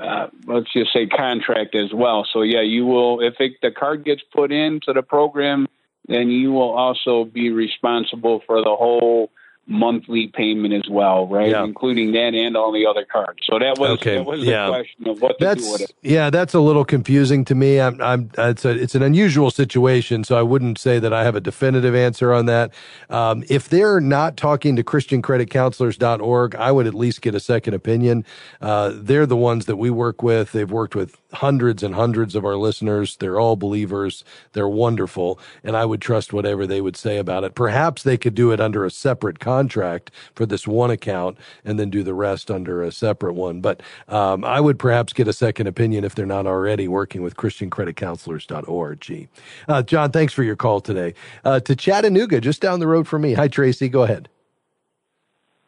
uh, 0.00 0.28
let's 0.46 0.72
just 0.72 0.92
say 0.92 1.06
contract 1.06 1.74
as 1.74 1.92
well." 1.92 2.26
So 2.32 2.42
yeah, 2.42 2.62
you 2.62 2.86
will 2.86 3.20
if 3.20 3.34
it, 3.40 3.52
the 3.62 3.70
card 3.70 4.04
gets 4.04 4.22
put 4.34 4.52
into 4.52 4.92
the 4.92 5.02
program, 5.02 5.68
then 6.06 6.30
you 6.30 6.52
will 6.52 6.70
also 6.70 7.24
be 7.24 7.50
responsible 7.50 8.42
for 8.46 8.60
the 8.60 8.76
whole 8.76 9.30
monthly 9.66 10.26
payment 10.26 10.74
as 10.74 10.90
well, 10.90 11.26
right? 11.28 11.50
Yeah. 11.50 11.64
Including 11.64 12.12
that 12.12 12.34
and 12.34 12.56
all 12.56 12.72
the 12.72 12.86
other 12.86 13.04
cards. 13.04 13.40
So 13.48 13.58
that 13.58 13.78
was 13.78 13.90
okay. 13.90 14.16
that 14.16 14.26
was 14.26 14.42
yeah. 14.42 14.66
the 14.66 14.72
question 14.72 15.08
of 15.08 15.22
what 15.22 15.38
to 15.38 15.44
that's, 15.44 15.64
do 15.64 15.72
with 15.72 15.80
it. 15.82 15.94
Yeah, 16.02 16.30
that's 16.30 16.52
a 16.54 16.60
little 16.60 16.84
confusing 16.84 17.44
to 17.46 17.54
me. 17.54 17.80
I'm, 17.80 18.00
I'm 18.00 18.30
it's 18.36 18.64
a, 18.64 18.70
it's 18.70 18.94
an 18.94 19.02
unusual 19.02 19.50
situation, 19.50 20.24
so 20.24 20.36
I 20.36 20.42
wouldn't 20.42 20.78
say 20.78 20.98
that 20.98 21.12
I 21.12 21.22
have 21.24 21.36
a 21.36 21.40
definitive 21.40 21.94
answer 21.94 22.32
on 22.32 22.46
that. 22.46 22.72
Um, 23.08 23.44
if 23.48 23.68
they're 23.68 24.00
not 24.00 24.36
talking 24.36 24.74
to 24.76 24.82
ChristianCreditCounselors.org, 24.82 26.54
I 26.56 26.72
would 26.72 26.86
at 26.86 26.94
least 26.94 27.22
get 27.22 27.34
a 27.34 27.40
second 27.40 27.74
opinion. 27.74 28.24
Uh, 28.60 28.92
they're 28.94 29.26
the 29.26 29.36
ones 29.36 29.66
that 29.66 29.76
we 29.76 29.90
work 29.90 30.22
with. 30.22 30.52
They've 30.52 30.70
worked 30.70 30.96
with 30.96 31.16
hundreds 31.32 31.82
and 31.82 31.94
hundreds 31.94 32.34
of 32.34 32.44
our 32.44 32.56
listeners. 32.56 33.16
They're 33.16 33.40
all 33.40 33.56
believers. 33.56 34.24
They're 34.52 34.68
wonderful, 34.68 35.38
and 35.64 35.76
I 35.76 35.84
would 35.84 36.00
trust 36.00 36.32
whatever 36.32 36.66
they 36.66 36.80
would 36.80 36.96
say 36.96 37.18
about 37.18 37.44
it. 37.44 37.54
Perhaps 37.54 38.02
they 38.02 38.16
could 38.16 38.34
do 38.34 38.50
it 38.52 38.60
under 38.60 38.84
a 38.84 38.90
separate 38.90 39.38
contract 39.38 40.10
for 40.34 40.46
this 40.46 40.66
one 40.66 40.90
account 40.90 41.38
and 41.64 41.78
then 41.78 41.90
do 41.90 42.02
the 42.02 42.14
rest 42.14 42.50
under 42.50 42.82
a 42.82 42.92
separate 42.92 43.34
one. 43.34 43.60
But 43.60 43.82
um, 44.08 44.44
I 44.44 44.60
would 44.60 44.78
perhaps 44.78 45.12
get 45.12 45.28
a 45.28 45.32
second 45.32 45.66
opinion 45.66 46.04
if 46.04 46.14
they're 46.14 46.26
not 46.26 46.46
already 46.46 46.88
working 46.88 47.22
with 47.22 47.36
ChristianCreditCounselors.org. 47.36 49.28
Uh, 49.68 49.82
John, 49.82 50.10
thanks 50.10 50.32
for 50.32 50.42
your 50.42 50.56
call 50.56 50.80
today. 50.80 51.14
Uh, 51.44 51.60
to 51.60 51.76
Chattanooga, 51.76 52.40
just 52.40 52.60
down 52.60 52.80
the 52.80 52.86
road 52.86 53.08
from 53.08 53.22
me. 53.22 53.34
Hi, 53.34 53.48
Tracy. 53.48 53.88
Go 53.88 54.02
ahead. 54.02 54.28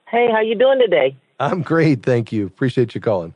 Hey, 0.08 0.28
how 0.30 0.40
you 0.40 0.54
doing 0.54 0.78
today? 0.78 1.16
I'm 1.40 1.62
great, 1.62 2.04
thank 2.04 2.30
you. 2.30 2.46
Appreciate 2.46 2.94
you 2.94 3.00
calling. 3.00 3.34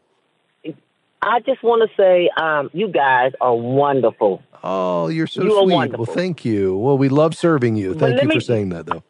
I 1.21 1.41
just 1.41 1.63
want 1.63 1.89
to 1.89 1.97
say, 1.97 2.31
um, 2.41 2.71
you 2.73 2.89
guys 2.89 3.33
are 3.41 3.55
wonderful. 3.55 4.43
Oh, 4.63 5.09
you're 5.09 5.27
so 5.27 5.43
you 5.43 5.63
sweet. 5.63 5.97
Well, 5.97 6.05
thank 6.05 6.45
you. 6.45 6.77
Well, 6.77 6.99
we 6.99 7.09
love 7.09 7.35
serving 7.35 7.77
you. 7.77 7.95
Thank 7.95 8.23
you 8.23 8.29
me, 8.29 8.35
for 8.35 8.41
saying 8.41 8.71
that, 8.71 8.87
though. 8.87 9.03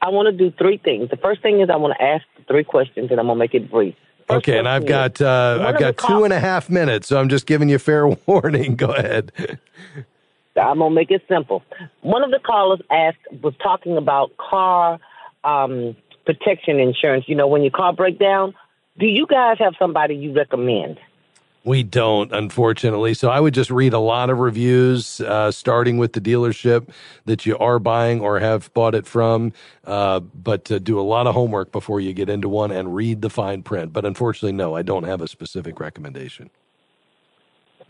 I 0.00 0.08
want 0.08 0.26
to 0.26 0.32
do 0.32 0.54
three 0.56 0.78
things. 0.78 1.10
The 1.10 1.16
first 1.16 1.42
thing 1.42 1.60
is 1.60 1.70
I 1.70 1.76
want 1.76 1.94
to 1.98 2.02
ask 2.02 2.24
three 2.48 2.64
questions, 2.64 3.10
and 3.10 3.20
I'm 3.20 3.26
gonna 3.26 3.38
make 3.38 3.54
it 3.54 3.70
brief. 3.70 3.94
First 4.28 4.38
okay, 4.38 4.58
and 4.58 4.68
I've 4.68 4.86
got 4.86 5.20
uh, 5.20 5.64
I've 5.66 5.78
got 5.78 5.96
two 5.96 6.24
and 6.24 6.32
a 6.32 6.40
half 6.40 6.68
minutes, 6.68 7.08
so 7.08 7.20
I'm 7.20 7.28
just 7.28 7.46
giving 7.46 7.68
you 7.68 7.78
fair 7.78 8.08
warning. 8.26 8.76
Go 8.76 8.88
ahead. 8.88 9.32
I'm 10.56 10.78
gonna 10.78 10.90
make 10.90 11.10
it 11.10 11.22
simple. 11.28 11.62
One 12.00 12.22
of 12.22 12.30
the 12.30 12.38
callers 12.38 12.80
asked 12.90 13.18
was 13.42 13.54
talking 13.62 13.96
about 13.96 14.36
car 14.36 14.98
um, 15.44 15.96
protection 16.26 16.78
insurance. 16.80 17.24
You 17.28 17.36
know, 17.36 17.46
when 17.46 17.62
your 17.62 17.70
car 17.70 17.92
breaks 17.92 18.18
down, 18.18 18.54
do 18.98 19.06
you 19.06 19.26
guys 19.26 19.58
have 19.58 19.74
somebody 19.78 20.14
you 20.14 20.32
recommend? 20.32 20.98
We 21.64 21.84
don't, 21.84 22.32
unfortunately. 22.32 23.14
So 23.14 23.30
I 23.30 23.38
would 23.38 23.54
just 23.54 23.70
read 23.70 23.92
a 23.92 24.00
lot 24.00 24.30
of 24.30 24.38
reviews, 24.38 25.20
uh, 25.20 25.52
starting 25.52 25.96
with 25.96 26.12
the 26.12 26.20
dealership 26.20 26.88
that 27.24 27.46
you 27.46 27.56
are 27.56 27.78
buying 27.78 28.20
or 28.20 28.40
have 28.40 28.72
bought 28.74 28.96
it 28.96 29.06
from. 29.06 29.52
Uh, 29.84 30.18
but 30.20 30.70
uh, 30.72 30.80
do 30.80 30.98
a 30.98 31.02
lot 31.02 31.28
of 31.28 31.34
homework 31.34 31.70
before 31.70 32.00
you 32.00 32.12
get 32.12 32.28
into 32.28 32.48
one 32.48 32.72
and 32.72 32.96
read 32.96 33.22
the 33.22 33.30
fine 33.30 33.62
print. 33.62 33.92
But 33.92 34.04
unfortunately, 34.04 34.52
no, 34.52 34.74
I 34.74 34.82
don't 34.82 35.04
have 35.04 35.20
a 35.20 35.28
specific 35.28 35.78
recommendation. 35.78 36.50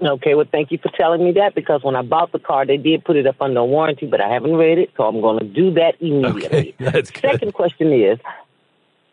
Okay, 0.03 0.35
well, 0.35 0.47
thank 0.51 0.71
you 0.71 0.79
for 0.79 0.91
telling 0.91 1.25
me 1.25 1.33
that 1.33 1.55
because 1.55 1.83
when 1.83 1.97
I 1.97 2.03
bought 2.03 2.33
the 2.33 2.41
car, 2.41 2.67
they 2.67 2.77
did 2.77 3.05
put 3.05 3.17
it 3.17 3.27
up 3.27 3.41
under 3.41 3.63
warranty, 3.63 4.07
but 4.07 4.21
I 4.21 4.29
haven't 4.29 4.55
read 4.55 4.79
it, 4.79 4.91
so 4.97 5.05
I'm 5.05 5.21
going 5.21 5.39
to 5.39 5.45
do 5.45 5.73
that 5.75 5.95
immediately. 6.01 6.75
Okay, 6.75 6.75
that's 6.91 7.11
good. 7.11 7.21
Second 7.21 7.55
question 7.55 7.93
is 7.93 8.19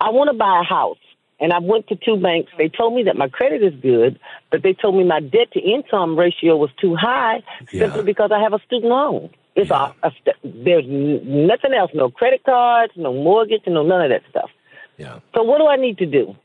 I 0.02 0.10
want 0.10 0.32
to 0.32 0.38
buy 0.38 0.62
a 0.62 0.64
house. 0.64 0.98
And 1.42 1.54
I 1.54 1.60
went 1.60 1.88
to 1.88 1.96
two 1.96 2.18
banks. 2.18 2.52
They 2.58 2.70
told 2.70 2.96
me 2.96 3.04
that 3.04 3.16
my 3.16 3.30
credit 3.30 3.64
is 3.64 3.74
good, 3.82 4.20
but 4.52 4.62
they 4.62 4.74
told 4.74 4.96
me 4.96 5.04
my 5.04 5.22
debt 5.22 5.52
to 5.54 5.60
income 5.60 6.18
ratio 6.18 6.58
was 6.58 6.70
too 6.80 6.96
high 6.96 7.42
yeah. 7.72 7.86
simply 7.86 8.04
because 8.04 8.32
I 8.34 8.40
have 8.40 8.54
a 8.54 8.60
student 8.66 8.92
loan. 8.92 9.30
It's 9.56 9.70
yeah. 9.70 9.94
a, 10.04 10.08
a, 10.08 10.12
there's 10.44 10.86
nothing 10.88 11.74
else, 11.74 11.92
no 11.94 12.10
credit 12.10 12.44
cards, 12.44 12.94
no 12.96 13.14
mortgage, 13.14 13.62
no 13.68 13.84
none 13.84 14.02
of 14.02 14.10
that 14.10 14.24
stuff. 14.30 14.50
Yeah. 14.98 15.20
So 15.34 15.44
what 15.44 15.60
do 15.60 15.68
I 15.68 15.78
need 15.78 15.98
to 16.00 16.06
do? 16.06 16.36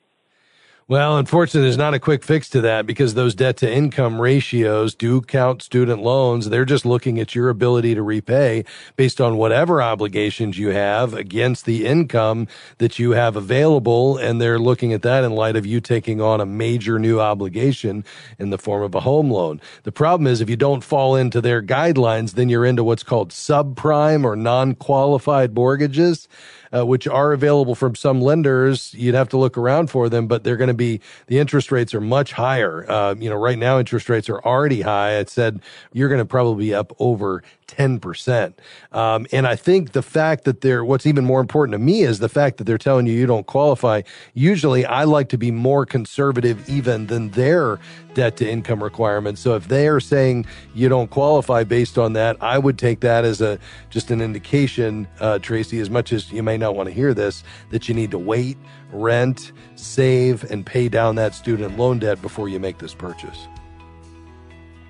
Well, 0.87 1.17
unfortunately, 1.17 1.63
there's 1.63 1.79
not 1.79 1.95
a 1.95 1.99
quick 1.99 2.23
fix 2.23 2.51
to 2.51 2.61
that 2.61 2.85
because 2.85 3.15
those 3.15 3.35
debt 3.35 3.57
to 3.59 3.73
income 3.73 4.21
ratios 4.21 4.95
do 4.95 5.23
count 5.23 5.63
student 5.63 6.03
loans. 6.03 6.51
They're 6.51 6.67
just 6.67 6.85
looking 6.85 7.19
at 7.19 7.35
your 7.35 7.49
ability 7.49 7.95
to 7.95 8.03
repay 8.03 8.67
based 8.95 9.19
on 9.19 9.39
whatever 9.39 9.81
obligations 9.81 10.59
you 10.59 10.69
have 10.69 11.15
against 11.15 11.65
the 11.65 11.87
income 11.87 12.49
that 12.77 12.99
you 12.99 13.13
have 13.13 13.35
available. 13.35 14.19
And 14.19 14.43
they're 14.43 14.59
looking 14.59 14.93
at 14.93 15.01
that 15.01 15.25
in 15.25 15.33
light 15.33 15.57
of 15.57 15.65
you 15.65 15.81
taking 15.81 16.21
on 16.21 16.43
a 16.43 16.47
major 16.47 16.99
new 16.99 17.19
obligation 17.19 18.05
in 18.39 18.51
the 18.51 18.59
form 18.59 18.83
of 18.83 18.95
a 18.95 19.01
home 19.01 19.31
loan. 19.31 19.63
The 19.85 19.93
problem 19.93 20.27
is 20.27 20.43
if 20.43 20.51
you 20.51 20.57
don't 20.57 20.85
fall 20.85 21.17
into 21.17 21.41
their 21.41 21.63
guidelines, 21.63 22.33
then 22.33 22.51
you're 22.51 22.67
into 22.67 22.85
what's 22.85 23.03
called 23.03 23.31
subprime 23.31 24.23
or 24.23 24.37
non-qualified 24.37 25.55
mortgages 25.55 26.29
uh, 26.75 26.85
which 26.85 27.07
are 27.07 27.33
available 27.33 27.75
from 27.75 27.95
some 27.95 28.21
lenders. 28.21 28.95
You'd 28.95 29.15
have 29.15 29.29
to 29.31 29.37
look 29.37 29.57
around 29.57 29.91
for 29.91 30.09
them, 30.09 30.27
but 30.27 30.45
they're 30.45 30.57
going 30.57 30.69
to 30.69 30.75
be 30.75 31.01
the 31.27 31.39
interest 31.39 31.71
rates 31.71 31.95
are 31.95 32.01
much 32.01 32.33
higher. 32.33 32.91
Uh, 32.91 33.15
you 33.19 33.31
know, 33.31 33.37
right 33.37 33.59
now 33.59 33.79
interest 33.79 34.09
rates 34.09 34.29
are 34.29 34.41
already 34.41 34.83
high. 34.83 35.13
It 35.13 35.29
said 35.29 35.61
you're 35.93 36.09
going 36.09 36.21
to 36.21 36.25
probably 36.25 36.67
be 36.67 36.75
up 36.75 36.93
over 36.99 37.43
10%. 37.69 38.55
Um, 38.93 39.27
and 39.33 39.47
I 39.47 39.57
think 39.57 39.93
the 39.93 40.03
fact 40.03 40.45
that 40.45 40.61
they're, 40.61 40.85
what's 40.85 41.07
even 41.07 41.25
more 41.25 41.41
important 41.41 41.73
to 41.73 41.79
me 41.79 42.03
is 42.03 42.19
the 42.19 42.29
fact 42.29 42.59
that 42.59 42.65
they're 42.65 42.79
telling 42.79 43.07
you 43.07 43.15
you 43.15 43.27
don't 43.27 43.47
qualify. 43.47 44.03
Usually 44.35 44.85
I 44.85 45.05
like 45.05 45.29
to 45.31 45.39
be 45.39 45.51
more 45.51 45.87
conservative 45.87 46.69
even 46.69 47.07
than 47.07 47.31
their 47.31 47.79
debt 48.15 48.37
to 48.37 48.49
income 48.49 48.83
requirements. 48.83 49.41
So 49.41 49.55
if 49.55 49.69
they 49.69 49.89
are 49.89 50.01
saying 50.01 50.47
you 50.75 50.89
don't 50.89 51.11
qualify 51.11 51.65
based 51.65 51.99
on 51.99 52.13
that, 52.13 52.37
I 52.41 52.59
would 52.59 52.79
take 52.79 53.01
that 53.01 53.25
as 53.25 53.41
a, 53.41 53.59
just 53.91 54.11
an 54.11 54.21
indication, 54.21 55.09
uh, 55.21 55.39
Tracy, 55.41 55.81
as 55.81 55.91
much 55.91 56.13
as 56.13 56.31
you 56.31 56.43
may 56.43 56.57
not 56.65 56.75
want 56.75 56.89
to 56.89 56.95
hear 56.95 57.15
this, 57.15 57.45
that 57.71 57.89
you 57.89 57.95
need 57.95 58.11
to 58.11 58.19
wait, 58.19 58.57
rent, 58.93 59.53
save, 59.77 60.51
and 60.51 60.65
pay 60.65 60.89
down 60.89 61.17
that 61.17 61.35
student 61.35 61.79
loan 61.79 61.99
debt 61.99 62.21
before 62.23 62.49
you 62.49 62.59
make 62.59 62.79
this 62.79 62.95
purchase. 62.95 63.47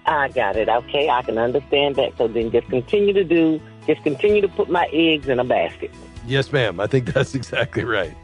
I 0.06 0.28
got 0.28 0.56
it. 0.56 0.68
Okay, 0.68 1.08
I 1.08 1.22
can 1.22 1.38
understand 1.38 1.96
that. 1.96 2.16
So 2.18 2.28
then 2.28 2.50
just 2.50 2.68
continue 2.68 3.12
to 3.14 3.24
do, 3.24 3.60
just 3.86 4.02
continue 4.02 4.40
to 4.42 4.48
put 4.48 4.68
my 4.68 4.88
eggs 4.92 5.28
in 5.28 5.38
a 5.38 5.44
basket. 5.44 5.90
Yes, 6.26 6.52
ma'am. 6.52 6.80
I 6.80 6.86
think 6.86 7.06
that's 7.12 7.34
exactly 7.34 7.84
right. 7.84 8.14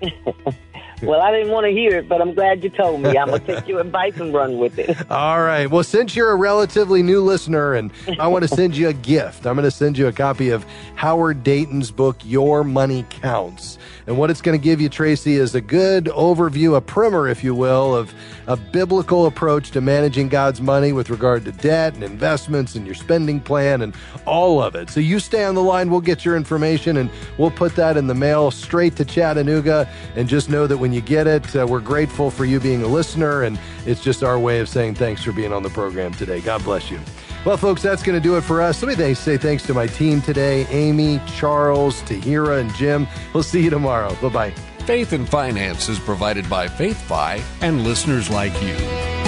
well, 1.02 1.20
I 1.20 1.30
didn't 1.32 1.50
want 1.50 1.66
to 1.66 1.72
hear 1.72 1.96
it, 1.98 2.08
but 2.08 2.20
I'm 2.20 2.34
glad 2.34 2.62
you 2.62 2.70
told 2.70 3.00
me. 3.02 3.16
I'm 3.16 3.28
going 3.28 3.40
to 3.40 3.46
take 3.46 3.68
your 3.68 3.80
advice 3.80 4.18
and 4.18 4.32
run 4.32 4.58
with 4.58 4.78
it. 4.78 4.96
All 5.10 5.40
right. 5.42 5.66
Well, 5.66 5.84
since 5.84 6.14
you're 6.14 6.30
a 6.30 6.36
relatively 6.36 7.02
new 7.02 7.22
listener 7.22 7.74
and 7.74 7.90
I 8.18 8.28
want 8.28 8.42
to 8.42 8.48
send 8.54 8.76
you 8.76 8.88
a 8.88 8.92
gift, 8.92 9.46
I'm 9.46 9.54
going 9.54 9.64
to 9.64 9.70
send 9.70 9.96
you 9.98 10.06
a 10.06 10.12
copy 10.12 10.50
of 10.50 10.64
Howard 10.94 11.42
Dayton's 11.42 11.90
book, 11.90 12.16
Your 12.24 12.64
Money 12.64 13.04
Counts. 13.10 13.78
And 14.06 14.18
what 14.18 14.30
it's 14.30 14.42
going 14.42 14.58
to 14.58 14.62
give 14.62 14.80
you, 14.80 14.88
Tracy, 14.88 15.36
is 15.36 15.54
a 15.54 15.60
good 15.60 16.06
overview, 16.06 16.76
a 16.76 16.80
primer, 16.80 17.28
if 17.28 17.44
you 17.44 17.54
will, 17.54 17.94
of 17.94 18.12
a 18.46 18.56
biblical 18.56 19.26
approach 19.26 19.70
to 19.72 19.80
managing 19.80 20.28
God's 20.28 20.60
money 20.60 20.92
with 20.92 21.10
regard 21.10 21.44
to 21.44 21.52
debt 21.52 21.94
and 21.94 22.02
investments 22.02 22.74
and 22.74 22.86
your 22.86 22.94
spending 22.94 23.40
plan 23.40 23.82
and 23.82 23.94
all 24.26 24.62
of 24.62 24.74
it. 24.74 24.90
So 24.90 25.00
you 25.00 25.18
stay 25.20 25.44
on 25.44 25.54
the 25.54 25.62
line, 25.62 25.90
we'll 25.90 26.00
get 26.00 26.24
your 26.24 26.36
information 26.36 26.96
and 26.96 27.10
we'll 27.38 27.50
put 27.50 27.76
that 27.76 27.96
in 27.96 28.06
the 28.06 28.14
mail 28.14 28.50
straight 28.50 28.96
to 28.96 29.04
Chattanooga. 29.04 29.88
And 30.16 30.28
just 30.28 30.48
know 30.48 30.66
that 30.66 30.78
when 30.78 30.92
you 30.92 31.00
get 31.00 31.26
it, 31.26 31.54
uh, 31.54 31.66
we're 31.68 31.80
grateful 31.80 32.30
for 32.30 32.44
you 32.44 32.60
being 32.60 32.82
a 32.82 32.88
listener. 32.88 33.42
And 33.42 33.58
it's 33.86 34.02
just 34.02 34.22
our 34.22 34.38
way 34.38 34.60
of 34.60 34.68
saying 34.68 34.94
thanks 34.96 35.22
for 35.22 35.32
being 35.32 35.52
on 35.52 35.62
the 35.62 35.70
program 35.70 36.12
today. 36.14 36.40
God 36.40 36.62
bless 36.64 36.90
you. 36.90 37.00
Well, 37.44 37.56
folks, 37.56 37.80
that's 37.80 38.02
going 38.02 38.20
to 38.20 38.22
do 38.22 38.36
it 38.36 38.42
for 38.42 38.60
us. 38.60 38.82
Let 38.82 38.98
me 38.98 39.14
say 39.14 39.38
thanks 39.38 39.62
to 39.64 39.74
my 39.74 39.86
team 39.86 40.20
today 40.20 40.66
Amy, 40.66 41.20
Charles, 41.26 42.02
Tahira, 42.02 42.60
and 42.60 42.72
Jim. 42.74 43.06
We'll 43.32 43.42
see 43.42 43.62
you 43.62 43.70
tomorrow. 43.70 44.14
Bye 44.16 44.28
bye. 44.28 44.69
Faith 44.90 45.12
and 45.12 45.28
Finance 45.28 45.88
is 45.88 46.00
provided 46.00 46.50
by 46.50 46.66
FaithFi 46.66 47.40
and 47.60 47.84
listeners 47.84 48.28
like 48.28 48.52
you. 48.60 49.19